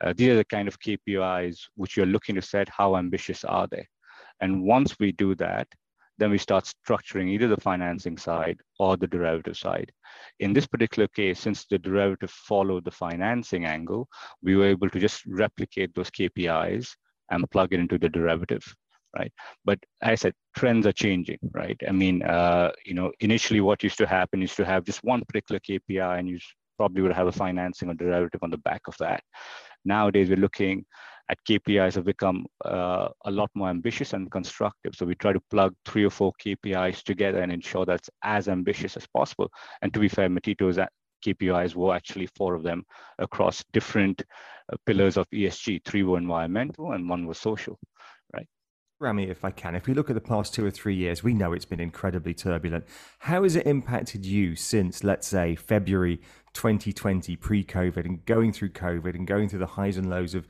Uh, 0.00 0.12
these 0.16 0.28
are 0.28 0.36
the 0.36 0.44
kind 0.44 0.68
of 0.68 0.80
KPIs 0.80 1.58
which 1.74 1.96
you're 1.96 2.06
looking 2.06 2.34
to 2.34 2.42
set. 2.42 2.68
How 2.68 2.96
ambitious 2.96 3.44
are 3.44 3.66
they? 3.70 3.86
And 4.40 4.62
once 4.64 4.98
we 4.98 5.12
do 5.12 5.34
that, 5.36 5.68
then 6.18 6.30
we 6.30 6.38
start 6.38 6.70
structuring 6.86 7.30
either 7.30 7.48
the 7.48 7.60
financing 7.60 8.16
side 8.16 8.58
or 8.78 8.96
the 8.96 9.06
derivative 9.06 9.56
side. 9.56 9.90
In 10.40 10.52
this 10.52 10.66
particular 10.66 11.08
case, 11.08 11.40
since 11.40 11.64
the 11.66 11.78
derivative 11.78 12.30
followed 12.30 12.84
the 12.84 12.90
financing 12.90 13.64
angle, 13.64 14.08
we 14.42 14.56
were 14.56 14.66
able 14.66 14.90
to 14.90 15.00
just 15.00 15.24
replicate 15.26 15.94
those 15.94 16.10
KPIs 16.10 16.88
and 17.30 17.50
plug 17.50 17.72
it 17.72 17.80
into 17.80 17.98
the 17.98 18.08
derivative 18.08 18.62
right? 19.16 19.32
But 19.64 19.78
I 20.02 20.14
said 20.14 20.34
trends 20.56 20.86
are 20.86 20.92
changing, 20.92 21.38
right? 21.52 21.78
I 21.86 21.92
mean, 21.92 22.22
uh, 22.22 22.72
you 22.84 22.94
know, 22.94 23.12
initially 23.20 23.60
what 23.60 23.82
used 23.82 23.98
to 23.98 24.06
happen 24.06 24.42
is 24.42 24.54
to 24.56 24.64
have 24.64 24.84
just 24.84 25.04
one 25.04 25.22
particular 25.24 25.60
KPI, 25.60 26.18
and 26.18 26.28
you 26.28 26.38
probably 26.76 27.02
would 27.02 27.12
have 27.12 27.26
a 27.26 27.32
financing 27.32 27.90
or 27.90 27.94
derivative 27.94 28.42
on 28.42 28.50
the 28.50 28.58
back 28.58 28.82
of 28.88 28.96
that. 28.98 29.22
Nowadays, 29.84 30.28
we're 30.28 30.36
looking 30.36 30.84
at 31.30 31.38
KPIs 31.48 31.94
have 31.94 32.04
become 32.04 32.46
uh, 32.64 33.08
a 33.24 33.30
lot 33.30 33.50
more 33.54 33.68
ambitious 33.68 34.12
and 34.12 34.30
constructive. 34.30 34.94
So 34.94 35.06
we 35.06 35.14
try 35.14 35.32
to 35.32 35.40
plug 35.50 35.74
three 35.84 36.04
or 36.04 36.10
four 36.10 36.32
KPIs 36.44 37.02
together 37.02 37.40
and 37.40 37.50
ensure 37.50 37.86
that's 37.86 38.10
as 38.22 38.48
ambitious 38.48 38.96
as 38.96 39.06
possible. 39.06 39.50
And 39.80 39.94
to 39.94 40.00
be 40.00 40.08
fair, 40.08 40.28
Metito's 40.28 40.78
KPIs 41.24 41.74
were 41.74 41.94
actually 41.94 42.28
four 42.36 42.54
of 42.54 42.62
them 42.62 42.84
across 43.18 43.64
different 43.72 44.22
uh, 44.72 44.76
pillars 44.84 45.16
of 45.16 45.26
ESG. 45.30 45.84
Three 45.84 46.02
were 46.02 46.18
environmental 46.18 46.92
and 46.92 47.08
one 47.08 47.26
was 47.26 47.38
social, 47.38 47.78
right? 48.34 48.46
Rami, 49.02 49.28
if 49.28 49.44
I 49.44 49.50
can, 49.50 49.74
if 49.74 49.86
we 49.86 49.94
look 49.94 50.08
at 50.08 50.14
the 50.14 50.20
past 50.20 50.54
two 50.54 50.64
or 50.64 50.70
three 50.70 50.94
years, 50.94 51.24
we 51.24 51.34
know 51.34 51.52
it's 51.52 51.64
been 51.64 51.80
incredibly 51.80 52.32
turbulent. 52.32 52.84
How 53.18 53.42
has 53.42 53.56
it 53.56 53.66
impacted 53.66 54.24
you 54.24 54.54
since, 54.54 55.02
let's 55.02 55.26
say, 55.26 55.56
February 55.56 56.20
2020, 56.54 57.36
pre 57.36 57.64
COVID, 57.64 58.04
and 58.06 58.24
going 58.24 58.52
through 58.52 58.70
COVID 58.70 59.14
and 59.14 59.26
going 59.26 59.48
through 59.48 59.58
the 59.58 59.66
highs 59.66 59.96
and 59.96 60.08
lows 60.08 60.34
of 60.34 60.46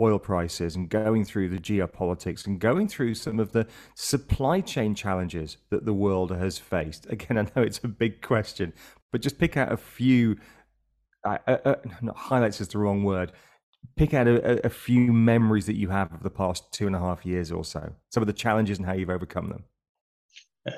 oil 0.00 0.18
prices 0.18 0.76
and 0.76 0.88
going 0.88 1.24
through 1.24 1.48
the 1.48 1.58
geopolitics 1.58 2.46
and 2.46 2.60
going 2.60 2.86
through 2.86 3.14
some 3.14 3.40
of 3.40 3.52
the 3.52 3.66
supply 3.94 4.60
chain 4.60 4.94
challenges 4.94 5.56
that 5.70 5.84
the 5.84 5.94
world 5.94 6.30
has 6.30 6.58
faced? 6.58 7.06
Again, 7.10 7.36
I 7.36 7.42
know 7.42 7.62
it's 7.62 7.82
a 7.82 7.88
big 7.88 8.22
question, 8.22 8.72
but 9.10 9.20
just 9.20 9.38
pick 9.38 9.56
out 9.56 9.72
a 9.72 9.76
few, 9.76 10.36
uh, 11.24 11.38
uh, 11.46 11.56
uh, 11.64 11.74
highlights 12.14 12.60
is 12.60 12.68
the 12.68 12.78
wrong 12.78 13.02
word, 13.02 13.32
pick 13.96 14.14
out 14.14 14.26
a, 14.26 14.66
a, 14.66 14.70
few 14.70 15.12
memories 15.12 15.66
that 15.66 15.76
you 15.76 15.88
have 15.88 16.12
of 16.12 16.22
the 16.22 16.30
past 16.30 16.72
two 16.72 16.86
and 16.86 16.96
a 16.96 16.98
half 16.98 17.24
years 17.24 17.52
or 17.52 17.64
so, 17.64 17.92
some 18.10 18.22
of 18.22 18.26
the 18.26 18.32
challenges 18.32 18.78
and 18.78 18.86
how 18.86 18.92
you've 18.92 19.10
overcome 19.10 19.48
them. 19.48 19.64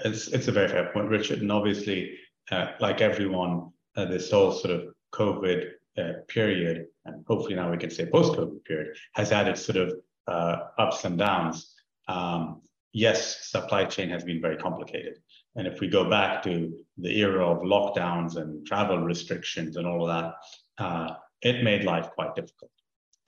It's, 0.05 0.29
it's 0.29 0.49
a 0.49 0.53
very 0.53 0.69
fair 0.69 0.91
point, 0.93 1.09
Richard. 1.09 1.41
And 1.41 1.51
obviously, 1.51 2.19
uh, 2.51 2.73
like 2.81 3.01
everyone, 3.01 3.71
uh, 3.97 4.05
this 4.05 4.31
whole 4.31 4.53
sort 4.53 4.75
of 4.75 4.89
COVID 5.13 5.71
uh, 5.99 6.13
period, 6.29 6.87
and 7.05 7.25
hopefully 7.27 7.55
now 7.55 7.71
we 7.71 7.79
can 7.79 7.91
say 7.91 8.07
post-COVID 8.07 8.65
period, 8.65 8.97
has 9.15 9.33
added 9.33 9.57
sort 9.57 9.77
of 9.77 9.95
uh, 10.27 10.69
ups 10.79 11.05
and 11.05 11.19
downs. 11.19 11.75
Um, 12.07 12.63
yes, 12.93 13.49
supply 13.51 13.85
chain 13.85 14.11
has 14.11 14.25
been 14.25 14.41
very 14.41 14.57
complicated. 14.57 15.19
And 15.57 15.67
if 15.67 15.81
we 15.81 15.89
go 15.89 16.09
back 16.09 16.43
to 16.45 16.73
the 16.99 17.19
era 17.19 17.47
of 17.47 17.63
lockdowns 17.63 18.37
and 18.37 18.67
travel 18.67 18.99
restrictions 18.99 19.77
and 19.77 19.87
all 19.87 20.09
of 20.09 20.09
that, 20.09 20.85
uh, 20.85 21.15
it 21.43 21.65
made 21.65 21.85
life 21.85 22.11
quite 22.15 22.35
difficult. 22.35 22.71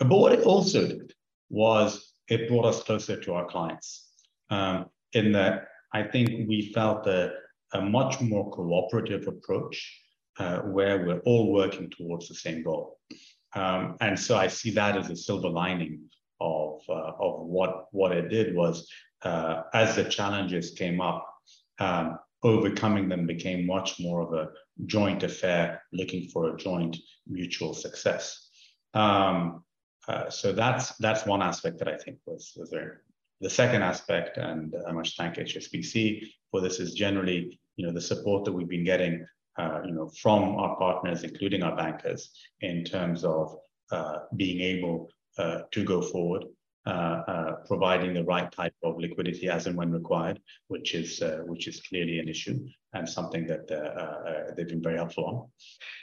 But 0.01 0.19
what 0.19 0.33
it 0.33 0.45
also 0.45 0.87
did 0.87 1.13
was 1.51 2.15
it 2.29 2.49
brought 2.49 2.65
us 2.65 2.83
closer 2.83 3.21
to 3.21 3.35
our 3.35 3.47
clients. 3.47 4.09
Um, 4.49 4.87
in 5.13 5.33
that, 5.33 5.69
I 5.93 6.05
think 6.05 6.49
we 6.49 6.73
felt 6.73 7.07
a, 7.07 7.33
much 7.83 8.21
more 8.21 8.51
cooperative 8.51 9.29
approach 9.29 9.77
uh, 10.41 10.59
where 10.59 11.07
we're 11.07 11.21
all 11.21 11.53
working 11.53 11.89
towards 11.89 12.27
the 12.27 12.35
same 12.35 12.65
goal. 12.65 12.99
Um, 13.55 13.97
and 14.01 14.19
so 14.19 14.37
I 14.37 14.49
see 14.49 14.71
that 14.73 14.97
as 14.97 15.09
a 15.09 15.15
silver 15.15 15.49
lining 15.49 16.01
of, 16.41 16.81
uh, 16.89 17.13
of 17.21 17.47
what, 17.47 17.85
what 17.93 18.11
it 18.11 18.29
did 18.29 18.57
was 18.57 18.89
uh, 19.23 19.63
as 19.73 19.95
the 19.95 20.05
challenges 20.05 20.73
came 20.73 21.01
up, 21.01 21.25
um, 21.79 22.19
overcoming 22.43 23.09
them 23.09 23.25
became 23.25 23.67
much 23.67 24.01
more 24.01 24.21
of 24.23 24.33
a 24.33 24.49
joint 24.87 25.23
affair, 25.23 25.83
looking 25.93 26.29
for 26.31 26.53
a 26.53 26.57
joint 26.57 26.97
mutual 27.29 27.73
success. 27.73 28.51
Um, 28.95 29.63
uh, 30.11 30.29
so 30.29 30.53
that's 30.53 30.97
that's 30.97 31.25
one 31.25 31.43
aspect 31.43 31.79
that 31.79 31.89
I 31.89 31.97
think 31.97 32.19
was 32.27 32.53
was 32.57 32.71
there. 32.71 33.03
The 33.41 33.51
second 33.51 33.83
aspect, 33.83 34.39
and 34.39 34.75
I 34.89 34.93
must 34.93 35.17
thank 35.17 35.37
HSBC 35.37 36.27
for 36.51 36.61
this, 36.61 36.81
is 36.81 36.95
generally 36.95 37.61
you 37.77 37.87
know 37.87 37.93
the 37.93 38.01
support 38.01 38.45
that 38.45 38.53
we've 38.53 38.75
been 38.77 38.85
getting 38.85 39.25
uh, 39.57 39.81
you 39.85 39.93
know 39.93 40.09
from 40.21 40.57
our 40.57 40.77
partners, 40.77 41.23
including 41.23 41.63
our 41.63 41.77
bankers, 41.77 42.31
in 42.61 42.85
terms 42.85 43.25
of 43.25 43.57
uh, 43.93 44.17
being 44.37 44.61
able 44.61 45.09
uh, 45.39 45.61
to 45.71 45.85
go 45.85 46.03
forward 46.03 46.45
uh, 46.87 47.23
uh, 47.29 47.53
providing 47.67 48.13
the 48.15 48.25
right 48.25 48.51
type 48.51 48.75
of 48.83 48.99
liquidity 48.99 49.49
as 49.49 49.69
and 49.69 49.77
when 49.77 49.93
required, 49.93 50.41
which 50.69 50.95
is 50.95 51.23
uh, 51.23 51.41
which 51.45 51.69
is 51.69 51.81
clearly 51.83 52.19
an 52.19 52.29
issue 52.29 52.59
and 52.95 53.09
something 53.09 53.47
that 53.47 53.69
they've 54.57 54.69
been 54.75 54.83
very 54.83 54.97
helpful 54.97 55.25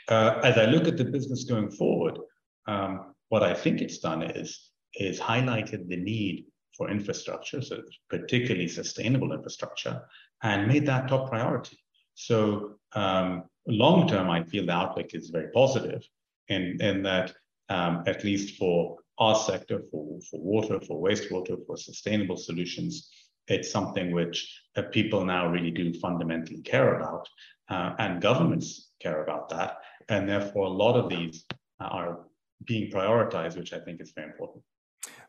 on. 0.09 0.45
as 0.45 0.57
I 0.57 0.65
look 0.65 0.87
at 0.87 0.95
the 0.95 1.03
business 1.03 1.43
going 1.43 1.71
forward, 1.71 2.19
um, 2.67 3.15
what 3.29 3.43
I 3.43 3.53
think 3.53 3.81
it's 3.81 3.99
done 3.99 4.23
is 4.23 4.71
is 4.95 5.19
highlighted 5.19 5.87
the 5.87 5.97
need 5.97 6.45
for 6.75 6.89
infrastructure, 6.89 7.61
so 7.61 7.81
particularly 8.09 8.67
sustainable 8.67 9.33
infrastructure, 9.33 10.01
and 10.43 10.67
made 10.67 10.85
that 10.85 11.07
top 11.07 11.29
priority. 11.29 11.77
So 12.13 12.75
um, 12.93 13.43
long 13.67 14.07
term, 14.07 14.29
I 14.29 14.43
feel 14.43 14.65
the 14.65 14.71
outlook 14.71 15.13
is 15.13 15.29
very 15.29 15.51
positive 15.51 16.03
in, 16.47 16.77
in 16.81 17.03
that 17.03 17.33
um, 17.69 18.03
at 18.07 18.23
least 18.23 18.57
for 18.57 18.97
our 19.19 19.35
sector 19.35 19.81
for, 19.91 20.19
for 20.29 20.39
water, 20.39 20.79
for 20.79 21.01
wastewater, 21.01 21.57
for 21.65 21.77
sustainable 21.77 22.37
solutions, 22.37 23.09
it's 23.47 23.71
something 23.71 24.11
which 24.11 24.61
uh, 24.75 24.83
people 24.91 25.25
now 25.25 25.47
really 25.47 25.71
do 25.71 25.93
fundamentally 25.99 26.61
care 26.61 26.99
about, 26.99 27.27
uh, 27.69 27.93
and 27.97 28.21
governments 28.21 28.89
care 29.01 29.23
about 29.23 29.49
that. 29.49 29.77
And 30.09 30.27
therefore, 30.29 30.65
a 30.67 30.69
lot 30.69 30.95
of 30.95 31.09
these 31.09 31.45
are 31.79 32.19
being 32.65 32.91
prioritized, 32.91 33.57
which 33.57 33.73
I 33.73 33.79
think 33.79 34.01
is 34.01 34.11
very 34.15 34.27
important. 34.27 34.63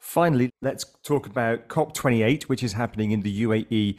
Finally, 0.00 0.50
let's 0.62 0.84
talk 1.02 1.26
about 1.26 1.68
COP28, 1.68 2.44
which 2.44 2.62
is 2.62 2.72
happening 2.72 3.10
in 3.10 3.22
the 3.22 3.42
UAE 3.42 3.98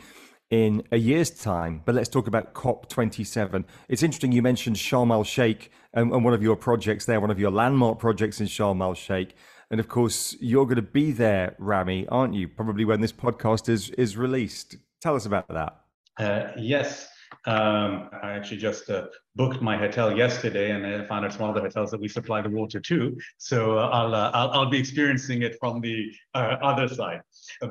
in 0.49 0.83
a 0.91 0.97
year's 0.97 1.29
time. 1.29 1.81
But 1.85 1.95
let's 1.95 2.09
talk 2.09 2.27
about 2.27 2.53
COP27. 2.53 3.65
It's 3.87 4.03
interesting 4.03 4.31
you 4.31 4.41
mentioned 4.41 4.77
Sharm 4.77 5.11
el 5.11 5.23
Sheikh 5.23 5.71
and, 5.93 6.11
and, 6.11 6.23
one 6.23 6.33
of 6.33 6.41
your 6.41 6.55
projects 6.55 7.05
there, 7.05 7.19
one 7.19 7.31
of 7.31 7.39
your 7.39 7.51
landmark 7.51 7.99
projects 7.99 8.39
in 8.39 8.47
Sharm 8.47 8.81
el 8.81 8.93
Sheikh. 8.93 9.35
And 9.71 9.79
of 9.79 9.87
course, 9.87 10.35
you're 10.39 10.65
going 10.65 10.77
to 10.77 10.81
be 10.81 11.11
there, 11.11 11.55
Rami, 11.59 12.07
aren't 12.07 12.33
you? 12.33 12.47
Probably 12.47 12.85
when 12.85 13.01
this 13.01 13.13
podcast 13.13 13.69
is 13.69 13.91
is 13.91 14.17
released. 14.17 14.77
Tell 15.01 15.15
us 15.15 15.25
about 15.25 15.47
that. 15.49 15.81
Uh, 16.17 16.51
yes. 16.57 17.07
Um, 17.45 18.09
I 18.21 18.33
actually 18.33 18.57
just 18.57 18.89
uh, 18.89 19.07
booked 19.35 19.61
my 19.61 19.77
hotel 19.77 20.15
yesterday, 20.15 20.71
and 20.71 20.85
I 20.85 21.05
found 21.05 21.25
it's 21.25 21.39
one 21.39 21.49
of 21.49 21.55
the 21.55 21.61
hotels 21.61 21.91
that 21.91 21.99
we 21.99 22.07
supply 22.07 22.41
the 22.41 22.49
water 22.49 22.79
to. 22.79 23.17
So 23.37 23.77
uh, 23.77 23.89
I'll, 23.89 24.13
uh, 24.13 24.31
I'll, 24.33 24.51
I'll 24.51 24.69
be 24.69 24.79
experiencing 24.79 25.41
it 25.43 25.57
from 25.59 25.79
the 25.79 26.11
uh, 26.35 26.57
other 26.61 26.87
side. 26.87 27.21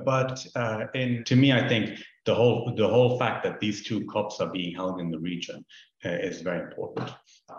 But 0.04 0.46
uh, 0.56 0.86
in 0.94 1.24
to 1.24 1.36
me, 1.36 1.52
I 1.52 1.68
think 1.68 1.98
the 2.24 2.34
whole 2.34 2.72
the 2.74 2.88
whole 2.88 3.18
fact 3.18 3.44
that 3.44 3.60
these 3.60 3.82
two 3.84 4.06
COPs 4.06 4.40
are 4.40 4.50
being 4.50 4.74
held 4.74 5.00
in 5.00 5.10
the 5.10 5.18
region 5.18 5.64
is 6.02 6.40
very 6.40 6.60
important. 6.60 7.10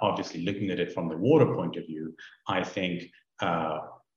Obviously, 0.02 0.42
looking 0.42 0.70
at 0.72 0.80
it 0.80 0.94
from 0.94 1.10
the 1.10 1.18
water 1.18 1.54
point 1.54 1.76
of 1.76 1.86
view, 1.86 2.16
I 2.48 2.64
think 2.64 3.04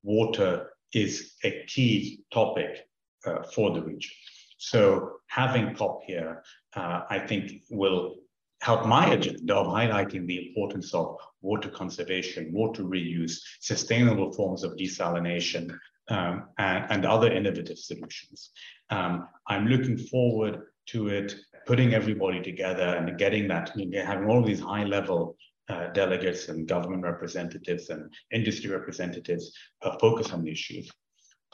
water 0.03 0.71
is 0.93 1.35
a 1.45 1.65
key 1.67 2.21
topic 2.33 2.87
uh, 3.27 3.43
for 3.43 3.73
the 3.73 3.83
region. 3.83 4.11
So 4.59 5.13
having 5.29 5.75
COP 5.75 6.03
here, 6.07 6.43
uh, 6.75 7.03
I 7.09 7.19
think 7.19 7.63
will 7.71 8.17
help 8.61 8.87
my 8.87 9.13
agenda 9.13 9.55
of 9.55 9.67
highlighting 9.67 10.27
the 10.27 10.49
importance 10.49 10.95
of 10.95 11.17
water 11.41 11.69
conservation, 11.69 12.53
water 12.53 12.85
reuse, 12.85 13.41
sustainable 13.61 14.33
forms 14.33 14.63
of 14.63 14.77
desalination, 14.77 15.77
um, 16.09 16.49
and, 16.59 16.87
and, 16.91 17.05
other 17.05 17.31
innovative 17.31 17.79
solutions. 17.79 18.51
Um, 18.91 19.29
I'm 19.49 19.67
looking 19.67 19.97
forward 19.97 20.63
to 20.87 21.09
it, 21.09 21.35
putting 21.67 21.95
everybody 21.95 22.41
together 22.41 22.97
and 22.97 23.17
getting 23.19 23.49
that, 23.49 23.73
having 24.05 24.29
all 24.29 24.43
these 24.43 24.61
high 24.61 24.85
level 24.85 25.37
uh, 25.69 25.89
delegates 25.89 26.49
and 26.49 26.67
government 26.67 27.03
representatives 27.03 27.89
and 27.89 28.13
industry 28.33 28.71
representatives 28.71 29.53
uh, 29.83 29.97
focus 29.99 30.33
on 30.33 30.43
the 30.43 30.51
issues. 30.51 30.91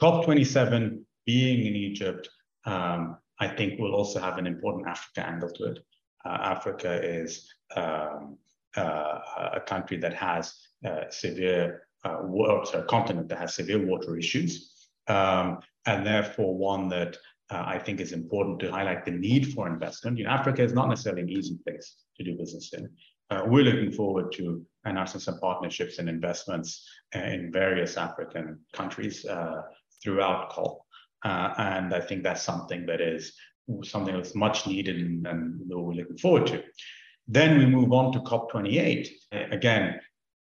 COP27 0.01 0.99
being 1.25 1.65
in 1.65 1.75
Egypt, 1.75 2.29
um, 2.65 3.17
I 3.39 3.47
think 3.47 3.79
will 3.79 3.95
also 3.95 4.19
have 4.19 4.37
an 4.37 4.47
important 4.47 4.87
Africa 4.87 5.25
angle 5.25 5.51
to 5.51 5.63
it. 5.71 5.79
Uh, 6.25 6.37
Africa 6.41 7.01
is 7.01 7.47
um, 7.75 8.37
uh, 8.75 9.19
a 9.53 9.61
country 9.65 9.97
that 9.97 10.13
has 10.13 10.53
uh, 10.85 11.09
severe, 11.09 11.83
water, 12.05 12.79
a 12.79 12.83
continent 12.83 13.27
that 13.29 13.39
has 13.39 13.55
severe 13.55 13.85
water 13.85 14.17
issues, 14.17 14.87
um, 15.07 15.59
and 15.85 16.05
therefore 16.05 16.57
one 16.57 16.89
that 16.89 17.17
I 17.51 17.79
think 17.79 17.99
is 17.99 18.11
important 18.11 18.59
to 18.59 18.71
highlight 18.71 19.05
the 19.05 19.11
need 19.11 19.53
for 19.53 19.67
investment. 19.67 20.17
You 20.17 20.25
know, 20.25 20.29
Africa 20.29 20.61
is 20.61 20.73
not 20.73 20.87
necessarily 20.87 21.23
an 21.23 21.29
easy 21.29 21.57
place 21.65 21.95
to 22.17 22.23
do 22.23 22.37
business 22.37 22.71
in 22.73 22.89
uh, 23.29 23.43
we're 23.45 23.63
looking 23.63 23.91
forward 23.91 24.31
to 24.31 24.65
announcing 24.85 25.19
some 25.19 25.39
partnerships 25.39 25.99
and 25.99 26.09
investments 26.09 26.87
in 27.13 27.51
various 27.51 27.95
African 27.95 28.59
countries 28.73 29.25
uh, 29.25 29.61
throughout 30.01 30.49
COP. 30.49 30.81
Uh, 31.23 31.53
and 31.57 31.93
I 31.93 31.99
think 31.99 32.23
that's 32.23 32.43
something 32.43 32.85
that 32.85 33.01
is 33.01 33.33
something 33.83 34.15
that's 34.15 34.35
much 34.35 34.65
needed 34.65 34.97
and, 34.97 35.27
and 35.27 35.61
we're 35.69 35.93
looking 35.93 36.17
forward 36.17 36.47
to. 36.47 36.63
Then 37.27 37.59
we 37.59 37.65
move 37.65 37.93
on 37.93 38.11
to 38.13 38.19
COP28. 38.19 39.07
Again, 39.51 39.99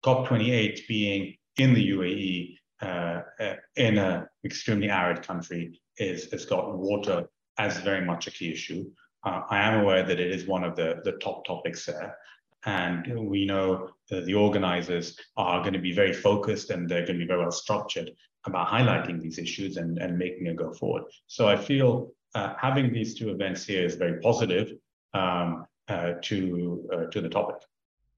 COP28 0.05 0.87
being 0.87 1.35
in 1.57 1.73
the 1.73 1.91
UAE 1.91 2.57
uh, 2.81 3.21
uh, 3.39 3.55
in 3.77 3.97
an 3.97 4.27
extremely 4.43 4.89
arid 4.89 5.25
country 5.25 5.79
is 5.97 6.29
has 6.31 6.45
got 6.45 6.77
water 6.77 7.25
as 7.57 7.77
very 7.77 8.03
much 8.03 8.27
a 8.27 8.31
key 8.31 8.51
issue. 8.51 8.89
Uh, 9.23 9.41
I 9.49 9.59
am 9.59 9.81
aware 9.81 10.03
that 10.03 10.19
it 10.19 10.31
is 10.31 10.47
one 10.47 10.65
of 10.65 10.75
the, 10.75 10.99
the 11.05 11.13
top 11.13 11.45
topics 11.45 11.85
there. 11.85 12.17
And 12.65 13.27
we 13.27 13.45
know 13.45 13.89
that 14.09 14.25
the 14.25 14.33
organizers 14.33 15.17
are 15.37 15.61
going 15.61 15.73
to 15.73 15.79
be 15.79 15.91
very 15.93 16.13
focused 16.13 16.69
and 16.69 16.87
they're 16.87 17.05
going 17.05 17.19
to 17.19 17.25
be 17.25 17.27
very 17.27 17.39
well 17.39 17.51
structured 17.51 18.11
about 18.45 18.67
highlighting 18.67 19.21
these 19.21 19.37
issues 19.37 19.77
and, 19.77 19.97
and 19.97 20.17
making 20.17 20.47
a 20.47 20.53
go 20.53 20.73
forward. 20.73 21.03
So 21.27 21.47
I 21.47 21.55
feel 21.55 22.11
uh, 22.35 22.53
having 22.59 22.91
these 22.91 23.15
two 23.15 23.31
events 23.31 23.65
here 23.65 23.85
is 23.85 23.95
very 23.95 24.19
positive 24.19 24.73
um, 25.13 25.65
uh, 25.87 26.13
to, 26.21 26.89
uh, 26.93 27.05
to 27.11 27.21
the 27.21 27.29
topic. 27.29 27.57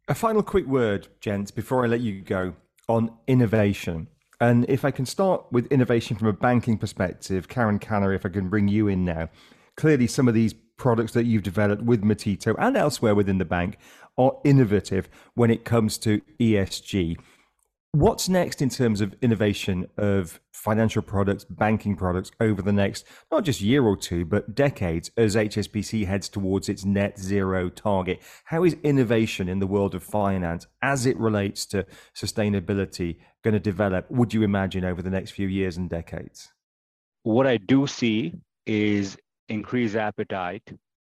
A 0.07 0.15
final 0.15 0.43
quick 0.43 0.67
word, 0.67 1.07
gents, 1.19 1.51
before 1.51 1.83
I 1.83 1.87
let 1.87 2.01
you 2.01 2.21
go 2.21 2.55
on 2.87 3.11
innovation. 3.27 4.07
And 4.39 4.65
if 4.69 4.85
I 4.85 4.91
can 4.91 5.05
start 5.05 5.45
with 5.51 5.65
innovation 5.67 6.15
from 6.17 6.27
a 6.27 6.33
banking 6.33 6.77
perspective, 6.77 7.47
Karan 7.47 7.79
Khanna, 7.79 8.15
if 8.15 8.25
I 8.25 8.29
can 8.29 8.49
bring 8.49 8.67
you 8.67 8.87
in 8.87 9.05
now. 9.05 9.29
Clearly, 9.77 10.07
some 10.07 10.27
of 10.27 10.33
these 10.33 10.53
products 10.77 11.13
that 11.13 11.25
you've 11.25 11.43
developed 11.43 11.81
with 11.81 12.03
Metito 12.03 12.55
and 12.57 12.75
elsewhere 12.75 13.15
within 13.15 13.37
the 13.37 13.45
bank 13.45 13.77
are 14.17 14.37
innovative 14.43 15.09
when 15.33 15.51
it 15.51 15.65
comes 15.65 15.97
to 15.99 16.21
ESG. 16.39 17.17
What's 17.91 18.27
next 18.27 18.61
in 18.61 18.67
terms 18.67 18.99
of 18.99 19.15
innovation 19.21 19.87
of 19.97 20.41
financial 20.51 21.01
products, 21.01 21.45
banking 21.45 21.95
products 21.95 22.29
over 22.41 22.61
the 22.61 22.73
next 22.73 23.05
not 23.31 23.45
just 23.45 23.61
year 23.61 23.85
or 23.85 23.95
two, 23.95 24.25
but 24.25 24.53
decades 24.53 25.11
as 25.15 25.37
HSBC 25.37 26.05
heads 26.05 26.27
towards 26.27 26.67
its 26.67 26.83
net 26.83 27.17
zero 27.17 27.69
target? 27.69 28.19
How 28.43 28.65
is 28.65 28.75
innovation 28.83 29.47
in 29.47 29.59
the 29.59 29.67
world 29.67 29.95
of 29.95 30.03
finance 30.03 30.67
as 30.81 31.05
it 31.05 31.17
relates 31.17 31.65
to 31.67 31.85
sustainability 32.13 33.15
going 33.45 33.53
to 33.53 33.61
develop, 33.61 34.11
would 34.11 34.33
you 34.33 34.43
imagine, 34.43 34.83
over 34.83 35.01
the 35.01 35.09
next 35.09 35.31
few 35.31 35.47
years 35.47 35.77
and 35.77 35.89
decades? 35.89 36.51
What 37.23 37.47
I 37.47 37.55
do 37.55 37.87
see 37.87 38.33
is 38.65 39.17
increased 39.49 39.95
appetite 39.95 40.63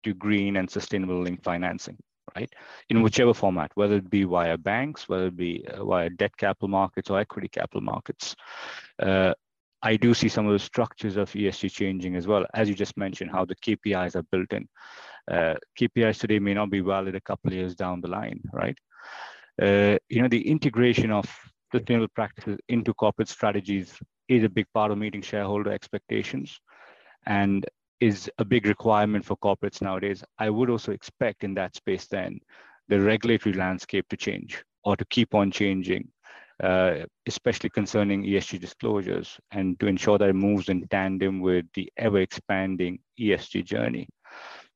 to 0.04 0.14
green 0.14 0.56
and 0.56 0.70
sustainable 0.70 1.20
linked 1.20 1.44
financing 1.44 1.98
right? 2.36 2.52
In 2.88 3.02
whichever 3.02 3.34
format, 3.34 3.70
whether 3.74 3.96
it 3.96 4.10
be 4.10 4.24
via 4.24 4.56
banks, 4.56 5.08
whether 5.08 5.26
it 5.26 5.36
be 5.36 5.64
uh, 5.66 5.84
via 5.84 6.10
debt 6.10 6.36
capital 6.36 6.68
markets 6.68 7.10
or 7.10 7.18
equity 7.18 7.48
capital 7.48 7.80
markets. 7.80 8.34
Uh, 9.00 9.34
I 9.82 9.96
do 9.96 10.12
see 10.12 10.28
some 10.28 10.46
of 10.46 10.52
the 10.52 10.58
structures 10.58 11.16
of 11.16 11.30
ESG 11.32 11.72
changing 11.72 12.14
as 12.14 12.26
well, 12.26 12.44
as 12.54 12.68
you 12.68 12.74
just 12.74 12.96
mentioned, 12.98 13.30
how 13.30 13.46
the 13.46 13.56
KPIs 13.56 14.14
are 14.14 14.22
built 14.30 14.52
in. 14.52 14.68
Uh, 15.30 15.54
KPIs 15.78 16.18
today 16.18 16.38
may 16.38 16.52
not 16.52 16.70
be 16.70 16.80
valid 16.80 17.14
a 17.14 17.20
couple 17.20 17.50
of 17.50 17.54
years 17.54 17.74
down 17.74 18.00
the 18.00 18.08
line, 18.08 18.42
right? 18.52 18.76
Uh, 19.60 19.96
you 20.08 20.20
know, 20.20 20.28
the 20.28 20.46
integration 20.46 21.10
of 21.10 21.24
sustainable 21.72 22.08
practices 22.14 22.58
into 22.68 22.92
corporate 22.94 23.28
strategies 23.28 23.98
is 24.28 24.44
a 24.44 24.48
big 24.48 24.66
part 24.74 24.90
of 24.90 24.98
meeting 24.98 25.22
shareholder 25.22 25.72
expectations. 25.72 26.60
And 27.26 27.64
is 28.00 28.30
a 28.38 28.44
big 28.44 28.66
requirement 28.66 29.24
for 29.24 29.36
corporates 29.36 29.82
nowadays. 29.82 30.24
I 30.38 30.50
would 30.50 30.70
also 30.70 30.92
expect 30.92 31.44
in 31.44 31.54
that 31.54 31.76
space 31.76 32.06
then 32.06 32.40
the 32.88 33.00
regulatory 33.00 33.54
landscape 33.54 34.08
to 34.08 34.16
change 34.16 34.64
or 34.84 34.96
to 34.96 35.04
keep 35.06 35.34
on 35.34 35.50
changing, 35.50 36.08
uh, 36.62 37.04
especially 37.26 37.70
concerning 37.70 38.24
ESG 38.24 38.60
disclosures 38.60 39.38
and 39.52 39.78
to 39.80 39.86
ensure 39.86 40.18
that 40.18 40.30
it 40.30 40.34
moves 40.34 40.68
in 40.68 40.86
tandem 40.88 41.40
with 41.40 41.66
the 41.74 41.90
ever 41.96 42.18
expanding 42.18 42.98
ESG 43.18 43.64
journey. 43.64 44.08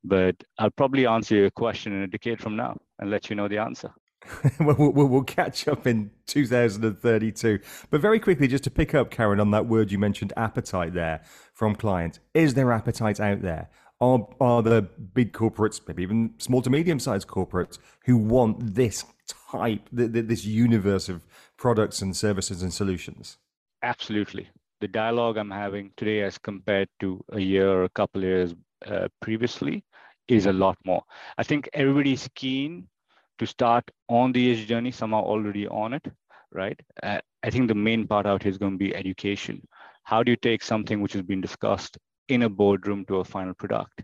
But 0.04 0.36
I'll 0.58 0.70
probably 0.70 1.06
answer 1.06 1.34
your 1.34 1.50
question 1.50 1.94
in 1.94 2.02
a 2.02 2.06
decade 2.06 2.40
from 2.40 2.56
now 2.56 2.76
and 2.98 3.10
let 3.10 3.30
you 3.30 3.36
know 3.36 3.48
the 3.48 3.58
answer. 3.58 3.90
we'll, 4.60 4.92
we'll, 4.92 5.06
we'll, 5.06 5.22
catch 5.22 5.68
up 5.68 5.86
in 5.86 6.10
2032. 6.26 7.58
But 7.90 8.00
very 8.00 8.18
quickly, 8.20 8.48
just 8.48 8.64
to 8.64 8.70
pick 8.70 8.94
up, 8.94 9.10
Karan, 9.10 9.40
on 9.40 9.50
that 9.52 9.66
word 9.66 9.90
you 9.90 9.98
mentioned, 9.98 10.32
appetite 10.36 10.94
there 10.94 11.22
from 11.52 11.74
clients. 11.74 12.20
Is 12.32 12.54
there 12.54 12.72
appetite 12.72 13.20
out 13.20 13.42
there? 13.42 13.68
Are, 14.00 14.26
are 14.40 14.62
the 14.62 14.82
big 14.82 15.32
corporates, 15.32 15.80
maybe 15.86 16.02
even 16.02 16.34
small 16.38 16.62
to 16.62 16.70
medium 16.70 16.98
sized 16.98 17.28
corporates, 17.28 17.78
who 18.04 18.16
want 18.16 18.74
this 18.74 19.04
type, 19.50 19.88
this 19.92 20.44
universe 20.44 21.08
of 21.08 21.24
products 21.56 22.02
and 22.02 22.16
services 22.16 22.62
and 22.62 22.72
solutions? 22.72 23.38
Absolutely. 23.82 24.48
The 24.80 24.88
dialogue 24.88 25.36
I'm 25.36 25.50
having 25.50 25.92
today, 25.96 26.22
as 26.22 26.36
compared 26.38 26.88
to 27.00 27.24
a 27.32 27.40
year 27.40 27.68
or 27.68 27.84
a 27.84 27.88
couple 27.90 28.22
years 28.22 28.54
uh, 28.86 29.08
previously, 29.22 29.84
is 30.28 30.46
a 30.46 30.52
lot 30.52 30.76
more. 30.84 31.02
I 31.38 31.42
think 31.42 31.68
everybody's 31.72 32.28
keen 32.34 32.88
to 33.38 33.46
start 33.46 33.90
on 34.08 34.32
the 34.32 34.50
age 34.50 34.66
journey, 34.66 34.90
some 34.90 35.14
are 35.14 35.22
already 35.22 35.66
on 35.68 35.94
it, 35.94 36.06
right? 36.52 36.78
Uh, 37.02 37.20
I 37.42 37.50
think 37.50 37.68
the 37.68 37.74
main 37.74 38.06
part 38.06 38.26
out 38.26 38.42
here 38.42 38.50
is 38.50 38.58
going 38.58 38.72
to 38.72 38.78
be 38.78 38.94
education. 38.94 39.66
How 40.04 40.22
do 40.22 40.32
you 40.32 40.36
take 40.36 40.62
something 40.62 41.00
which 41.00 41.12
has 41.14 41.22
been 41.22 41.40
discussed 41.40 41.98
in 42.28 42.42
a 42.42 42.48
boardroom 42.48 43.04
to 43.06 43.16
a 43.16 43.24
final 43.24 43.54
product? 43.54 44.02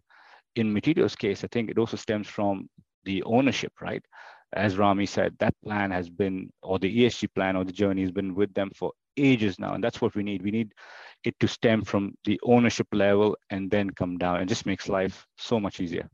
In 0.56 0.74
Metito's 0.74 1.16
case, 1.16 1.44
I 1.44 1.48
think 1.48 1.70
it 1.70 1.78
also 1.78 1.96
stems 1.96 2.26
from 2.26 2.68
the 3.04 3.22
ownership, 3.24 3.72
right? 3.80 4.04
As 4.52 4.76
Rami 4.78 5.06
said, 5.06 5.36
that 5.38 5.54
plan 5.64 5.90
has 5.92 6.10
been, 6.10 6.50
or 6.62 6.78
the 6.78 7.04
ESG 7.04 7.28
plan 7.34 7.56
or 7.56 7.64
the 7.64 7.72
journey 7.72 8.02
has 8.02 8.10
been 8.10 8.34
with 8.34 8.52
them 8.54 8.70
for 8.74 8.92
ages 9.16 9.58
now. 9.58 9.74
And 9.74 9.84
that's 9.84 10.00
what 10.00 10.14
we 10.14 10.22
need. 10.22 10.42
We 10.42 10.50
need 10.50 10.72
it 11.24 11.38
to 11.40 11.48
stem 11.48 11.84
from 11.84 12.14
the 12.24 12.40
ownership 12.42 12.88
level 12.92 13.36
and 13.50 13.70
then 13.70 13.90
come 13.90 14.18
down. 14.18 14.40
It 14.40 14.46
just 14.46 14.66
makes 14.66 14.88
life 14.88 15.26
so 15.38 15.60
much 15.60 15.80
easier. 15.80 16.08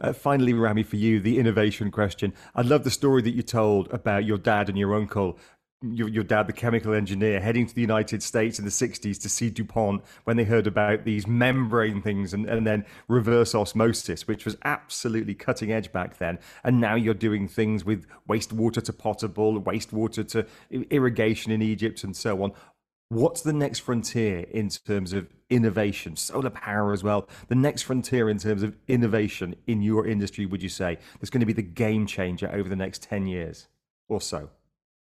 Uh, 0.00 0.12
finally, 0.12 0.52
Rami, 0.52 0.84
for 0.84 0.96
you, 0.96 1.20
the 1.20 1.38
innovation 1.38 1.90
question. 1.90 2.32
I 2.54 2.62
love 2.62 2.84
the 2.84 2.90
story 2.90 3.22
that 3.22 3.34
you 3.34 3.42
told 3.42 3.92
about 3.92 4.24
your 4.24 4.38
dad 4.38 4.68
and 4.68 4.78
your 4.78 4.94
uncle 4.94 5.38
your, 5.82 6.08
your, 6.08 6.24
dad, 6.24 6.48
the 6.48 6.52
chemical 6.52 6.92
engineer, 6.92 7.40
heading 7.40 7.64
to 7.64 7.74
the 7.74 7.80
United 7.80 8.22
States 8.22 8.58
in 8.58 8.64
the 8.64 8.70
60s 8.70 9.20
to 9.22 9.28
see 9.28 9.48
DuPont 9.48 10.02
when 10.24 10.36
they 10.36 10.42
heard 10.42 10.66
about 10.66 11.04
these 11.04 11.26
membrane 11.26 12.02
things 12.02 12.34
and, 12.34 12.46
and 12.46 12.66
then 12.66 12.84
reverse 13.06 13.54
osmosis, 13.54 14.26
which 14.26 14.44
was 14.44 14.56
absolutely 14.64 15.34
cutting 15.34 15.70
edge 15.70 15.92
back 15.92 16.18
then. 16.18 16.38
And 16.64 16.80
now 16.80 16.96
you're 16.96 17.14
doing 17.14 17.46
things 17.46 17.84
with 17.84 18.06
wastewater 18.28 18.82
to 18.82 18.92
potable, 18.92 19.62
wastewater 19.62 20.26
to 20.28 20.46
irrigation 20.90 21.52
in 21.52 21.62
Egypt, 21.62 22.02
and 22.02 22.16
so 22.16 22.42
on. 22.42 22.52
What's 23.10 23.40
the 23.40 23.54
next 23.54 23.78
frontier 23.78 24.40
in 24.50 24.68
terms 24.68 25.14
of 25.14 25.28
innovation, 25.48 26.14
solar 26.14 26.50
power 26.50 26.92
as 26.92 27.02
well? 27.02 27.26
The 27.48 27.54
next 27.54 27.82
frontier 27.82 28.28
in 28.28 28.36
terms 28.36 28.62
of 28.62 28.76
innovation 28.86 29.56
in 29.66 29.80
your 29.80 30.06
industry, 30.06 30.44
would 30.44 30.62
you 30.62 30.68
say, 30.68 30.98
that's 31.14 31.30
going 31.30 31.40
to 31.40 31.46
be 31.46 31.54
the 31.54 31.62
game 31.62 32.04
changer 32.06 32.50
over 32.52 32.68
the 32.68 32.76
next 32.76 33.02
10 33.02 33.26
years 33.26 33.68
or 34.08 34.20
so? 34.20 34.50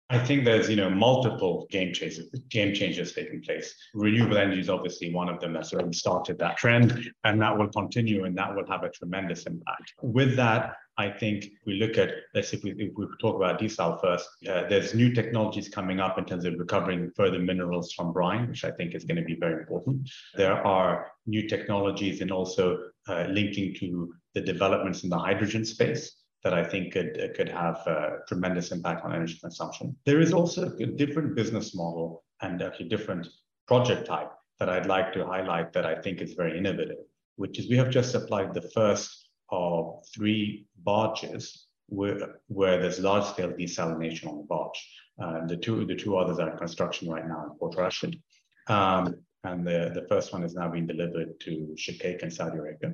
I 0.10 0.18
think 0.20 0.46
there's, 0.46 0.70
you 0.70 0.78
know, 0.78 0.90
multiple 0.90 1.68
game 1.70 1.94
changes, 1.94 2.30
game 2.50 2.74
changes 2.74 3.12
taking 3.12 3.42
place. 3.42 3.76
Renewable 3.94 4.38
energy 4.38 4.62
is 4.62 4.70
obviously 4.70 5.14
one 5.14 5.28
of 5.28 5.42
them 5.42 5.52
that's 5.52 5.74
already 5.74 5.92
started 5.92 6.40
that 6.40 6.56
trend, 6.56 7.12
and 7.26 7.42
that 7.42 7.58
will 7.58 7.68
continue, 7.68 8.24
and 8.24 8.38
that 8.38 8.56
will 8.56 8.66
have 8.70 8.84
a 8.84 8.90
tremendous 8.90 9.46
impact. 9.46 9.94
With 10.02 10.38
that, 10.38 10.78
I 10.98 11.10
think 11.10 11.48
we 11.66 11.74
look 11.74 11.98
at, 11.98 12.12
let's 12.34 12.54
if 12.54 12.64
we, 12.64 12.72
if 12.72 12.94
we 12.96 13.06
talk 13.20 13.36
about 13.36 13.60
desal 13.60 14.00
first, 14.00 14.30
uh, 14.50 14.64
there's 14.70 14.96
new 14.96 15.14
technologies 15.14 15.68
coming 15.68 16.00
up 16.00 16.18
in 16.18 16.24
terms 16.24 16.46
of 16.46 16.58
recovering 16.58 17.12
further 17.16 17.40
minerals 17.40 17.92
from 17.92 18.14
brine, 18.14 18.48
which 18.48 18.64
I 18.64 18.72
think 18.72 18.96
is 18.96 19.04
going 19.04 19.18
to 19.18 19.24
be 19.24 19.36
very 19.36 19.60
important. 19.60 20.10
There 20.36 20.66
are 20.66 21.12
new 21.26 21.50
technologies 21.50 22.22
and 22.22 22.32
also 22.32 22.80
uh, 23.10 23.26
linking 23.30 23.76
to 23.76 24.14
the 24.34 24.42
developments 24.42 25.04
in 25.04 25.10
the 25.10 25.20
hydrogen 25.20 25.66
space 25.66 26.16
that 26.48 26.54
I 26.54 26.64
think 26.64 26.94
could, 26.94 27.20
uh, 27.20 27.28
could 27.36 27.50
have 27.50 27.76
a 27.88 28.20
tremendous 28.26 28.72
impact 28.72 29.04
on 29.04 29.14
energy 29.14 29.38
consumption. 29.42 29.94
There 30.06 30.22
is 30.22 30.32
also 30.32 30.72
a 30.80 30.86
different 30.86 31.36
business 31.36 31.76
model 31.76 32.24
and 32.42 32.62
actually 32.62 32.88
different 32.88 33.28
project 33.68 34.08
type 34.08 34.32
that 34.60 34.70
I'd 34.70 34.86
like 34.86 35.12
to 35.12 35.26
highlight 35.26 35.74
that 35.74 35.86
I 35.86 35.96
think 36.02 36.22
is 36.22 36.36
very 36.36 36.58
innovative, 36.58 37.04
which 37.36 37.60
is 37.60 37.70
we 37.70 37.76
have 37.76 37.90
just 37.90 38.16
applied 38.16 38.54
the 38.54 38.62
first 38.62 39.28
of 39.50 40.06
three 40.16 40.68
barges 40.86 41.68
where, 41.88 42.40
where 42.48 42.80
there's 42.82 43.02
large 43.02 43.26
scale 43.26 43.52
desalination 43.52 44.30
on 44.30 44.38
the 44.38 44.44
barge. 44.44 44.80
Uh, 45.22 45.46
the 45.48 45.58
two 45.58 45.86
the 45.86 45.96
two 45.96 46.16
others 46.16 46.40
are 46.40 46.52
in 46.52 46.58
construction 46.58 47.10
right 47.10 47.28
now 47.28 47.44
in 47.44 47.58
Port 47.60 47.76
Rashid. 47.76 48.22
Um, 48.68 49.16
and 49.44 49.68
the, 49.68 49.92
the 49.94 50.06
first 50.08 50.32
one 50.32 50.44
is 50.44 50.54
now 50.54 50.70
being 50.70 50.88
delivered 50.88 51.40
to 51.42 51.76
Shuqaiq 51.78 52.24
in 52.24 52.32
Saudi 52.32 52.58
Arabia. 52.58 52.94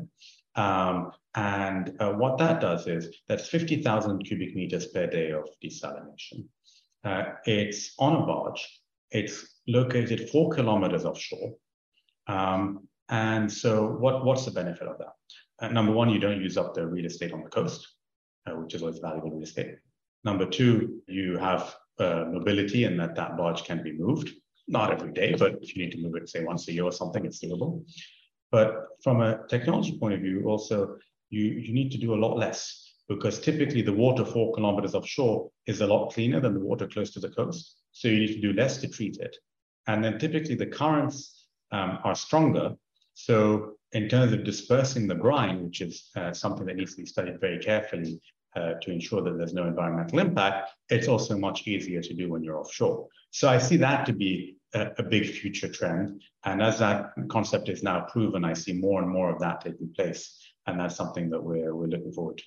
Um, 0.55 1.11
and 1.35 1.95
uh, 1.99 2.13
what 2.13 2.37
that 2.37 2.61
does 2.61 2.87
is 2.87 3.09
that's 3.27 3.47
50,000 3.47 4.23
cubic 4.23 4.55
meters 4.55 4.87
per 4.87 5.07
day 5.07 5.31
of 5.31 5.49
desalination. 5.63 6.45
Uh, 7.03 7.23
it's 7.45 7.95
on 7.99 8.21
a 8.21 8.25
barge. 8.25 8.81
It's 9.11 9.59
located 9.67 10.29
four 10.29 10.51
kilometers 10.51 11.05
offshore. 11.05 11.53
Um, 12.27 12.87
and 13.09 13.51
so 13.51 13.87
what, 13.87 14.25
what's 14.25 14.45
the 14.45 14.51
benefit 14.51 14.87
of 14.87 14.97
that? 14.99 15.13
Uh, 15.59 15.69
number 15.69 15.91
one, 15.91 16.09
you 16.09 16.19
don't 16.19 16.41
use 16.41 16.57
up 16.57 16.73
the 16.73 16.85
real 16.85 17.05
estate 17.05 17.33
on 17.33 17.43
the 17.43 17.49
coast, 17.49 17.87
uh, 18.47 18.53
which 18.53 18.73
is 18.73 18.81
always 18.81 18.99
valuable 18.99 19.31
real 19.31 19.43
estate. 19.43 19.75
Number 20.23 20.45
two, 20.45 21.01
you 21.07 21.37
have 21.37 21.75
uh, 21.99 22.25
mobility 22.31 22.85
and 22.85 22.99
that 22.99 23.15
that 23.15 23.37
barge 23.37 23.63
can 23.63 23.83
be 23.83 23.91
moved. 23.91 24.29
Not 24.67 24.91
every 24.93 25.11
day, 25.11 25.35
but 25.37 25.55
if 25.61 25.75
you 25.75 25.83
need 25.83 25.91
to 25.91 26.01
move 26.01 26.15
it, 26.15 26.29
say 26.29 26.43
once 26.43 26.67
a 26.69 26.71
year 26.71 26.85
or 26.85 26.91
something, 26.91 27.25
it's 27.25 27.43
doable. 27.43 27.83
But 28.53 28.89
from 29.03 29.21
a 29.21 29.39
technology 29.49 29.97
point 29.97 30.13
of 30.13 30.21
view, 30.21 30.43
also, 30.45 30.97
you, 31.31 31.43
you 31.43 31.73
need 31.73 31.91
to 31.93 31.97
do 31.97 32.13
a 32.13 32.21
lot 32.23 32.37
less 32.37 32.93
because 33.09 33.39
typically 33.39 33.81
the 33.81 33.91
water 33.91 34.23
four 34.23 34.53
kilometers 34.53 34.93
offshore 34.93 35.49
is 35.65 35.81
a 35.81 35.87
lot 35.87 36.13
cleaner 36.13 36.39
than 36.39 36.53
the 36.53 36.59
water 36.59 36.87
close 36.87 37.09
to 37.13 37.19
the 37.19 37.29
coast. 37.29 37.77
So 37.93 38.07
you 38.07 38.19
need 38.19 38.35
to 38.35 38.41
do 38.41 38.53
less 38.53 38.77
to 38.77 38.87
treat 38.87 39.17
it. 39.17 39.35
And 39.87 40.03
then 40.03 40.19
typically 40.19 40.53
the 40.53 40.67
currents 40.67 41.47
um, 41.71 41.97
are 42.03 42.13
stronger. 42.13 42.75
So 43.15 43.73
in 43.91 44.07
terms 44.07 44.33
of 44.33 44.43
dispersing 44.43 45.07
the 45.07 45.15
brine, 45.15 45.63
which 45.63 45.81
is 45.81 46.11
uh, 46.15 46.31
something 46.31 46.67
that 46.67 46.75
needs 46.75 46.91
to 46.91 47.01
be 47.01 47.07
studied 47.07 47.41
very 47.41 47.57
carefully 47.57 48.21
uh, 48.55 48.73
to 48.83 48.91
ensure 48.91 49.23
that 49.23 49.35
there's 49.35 49.55
no 49.55 49.65
environmental 49.65 50.19
impact, 50.19 50.69
it's 50.89 51.07
also 51.07 51.35
much 51.39 51.67
easier 51.67 52.03
to 52.03 52.13
do 52.13 52.29
when 52.29 52.43
you're 52.43 52.59
offshore. 52.59 53.07
So 53.31 53.49
I 53.49 53.57
see 53.57 53.77
that 53.77 54.05
to 54.05 54.13
be 54.13 54.57
a, 54.73 55.03
big 55.03 55.29
future 55.29 55.67
trend. 55.67 56.21
And 56.45 56.61
as 56.61 56.79
that 56.79 57.13
concept 57.29 57.69
is 57.69 57.83
now 57.83 58.01
proven, 58.01 58.43
I 58.43 58.53
see 58.53 58.73
more 58.73 59.01
and 59.01 59.11
more 59.11 59.29
of 59.29 59.39
that 59.39 59.61
taking 59.61 59.93
place. 59.93 60.39
And 60.67 60.79
that's 60.79 60.95
something 60.95 61.29
that 61.29 61.43
we're, 61.43 61.75
we're 61.75 61.87
looking 61.87 62.11
forward 62.11 62.37
to. 62.39 62.43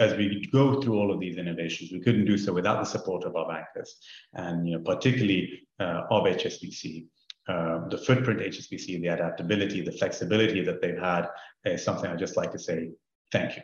As 0.00 0.14
we 0.14 0.46
go 0.52 0.80
through 0.80 0.98
all 0.98 1.12
of 1.12 1.18
these 1.18 1.38
innovations, 1.38 1.90
we 1.92 2.00
couldn't 2.00 2.26
do 2.26 2.38
so 2.38 2.52
without 2.52 2.78
the 2.78 2.84
support 2.84 3.24
of 3.24 3.34
our 3.34 3.48
bankers, 3.48 3.96
and 4.34 4.68
you 4.68 4.76
know, 4.76 4.82
particularly 4.84 5.62
uh, 5.80 6.02
of 6.10 6.24
HSBC. 6.24 7.06
Uh, 7.48 7.88
the 7.88 7.96
footprint 7.96 8.40
HSBC, 8.40 9.00
the 9.00 9.08
adaptability, 9.08 9.80
the 9.80 9.92
flexibility 9.92 10.62
that 10.62 10.82
they've 10.82 10.98
had 10.98 11.26
is 11.64 11.82
something 11.82 12.10
I 12.10 12.14
just 12.14 12.36
like 12.36 12.52
to 12.52 12.58
say 12.58 12.90
thank 13.32 13.56
you. 13.56 13.62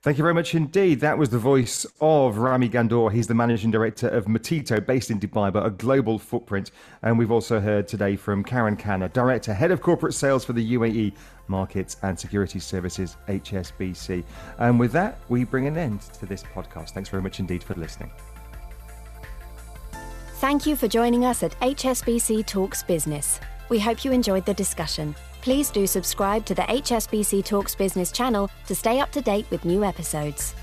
Thank 0.00 0.16
you 0.16 0.22
very 0.22 0.34
much 0.34 0.54
indeed. 0.54 1.00
That 1.00 1.18
was 1.18 1.28
the 1.28 1.40
voice 1.40 1.84
of 2.00 2.38
Rami 2.38 2.68
Ghandour. 2.68 3.10
He's 3.10 3.26
the 3.26 3.34
managing 3.34 3.72
director 3.72 4.08
of 4.08 4.26
Metito, 4.26 4.84
based 4.84 5.10
in 5.10 5.18
Dubai, 5.18 5.52
but 5.52 5.66
a 5.66 5.70
global 5.70 6.20
footprint. 6.20 6.70
And 7.02 7.18
we've 7.18 7.32
also 7.32 7.58
heard 7.58 7.88
today 7.88 8.14
from 8.14 8.44
Karan 8.44 8.76
Khanna, 8.76 9.12
director, 9.12 9.52
head 9.52 9.72
of 9.72 9.80
corporate 9.80 10.14
sales 10.14 10.44
for 10.44 10.52
the 10.52 10.74
UAE 10.74 11.14
Markets 11.48 11.96
and 12.02 12.16
Security 12.16 12.60
Services, 12.60 13.16
HSBC. 13.26 14.22
And 14.58 14.78
with 14.78 14.92
that, 14.92 15.18
we 15.28 15.42
bring 15.42 15.66
an 15.66 15.76
end 15.76 16.02
to 16.20 16.26
this 16.26 16.44
podcast. 16.44 16.90
Thanks 16.90 17.08
very 17.08 17.22
much 17.22 17.40
indeed 17.40 17.64
for 17.64 17.74
listening. 17.74 18.12
Thank 20.34 20.64
you 20.64 20.76
for 20.76 20.86
joining 20.86 21.24
us 21.24 21.42
at 21.42 21.58
HSBC 21.58 22.46
Talks 22.46 22.84
Business. 22.84 23.40
We 23.68 23.80
hope 23.80 24.04
you 24.04 24.12
enjoyed 24.12 24.46
the 24.46 24.54
discussion. 24.54 25.16
Please 25.40 25.70
do 25.70 25.86
subscribe 25.86 26.44
to 26.46 26.54
the 26.54 26.62
HSBC 26.62 27.44
Talks 27.44 27.74
Business 27.74 28.10
channel 28.12 28.50
to 28.66 28.74
stay 28.74 29.00
up 29.00 29.12
to 29.12 29.20
date 29.20 29.46
with 29.50 29.64
new 29.64 29.84
episodes. 29.84 30.54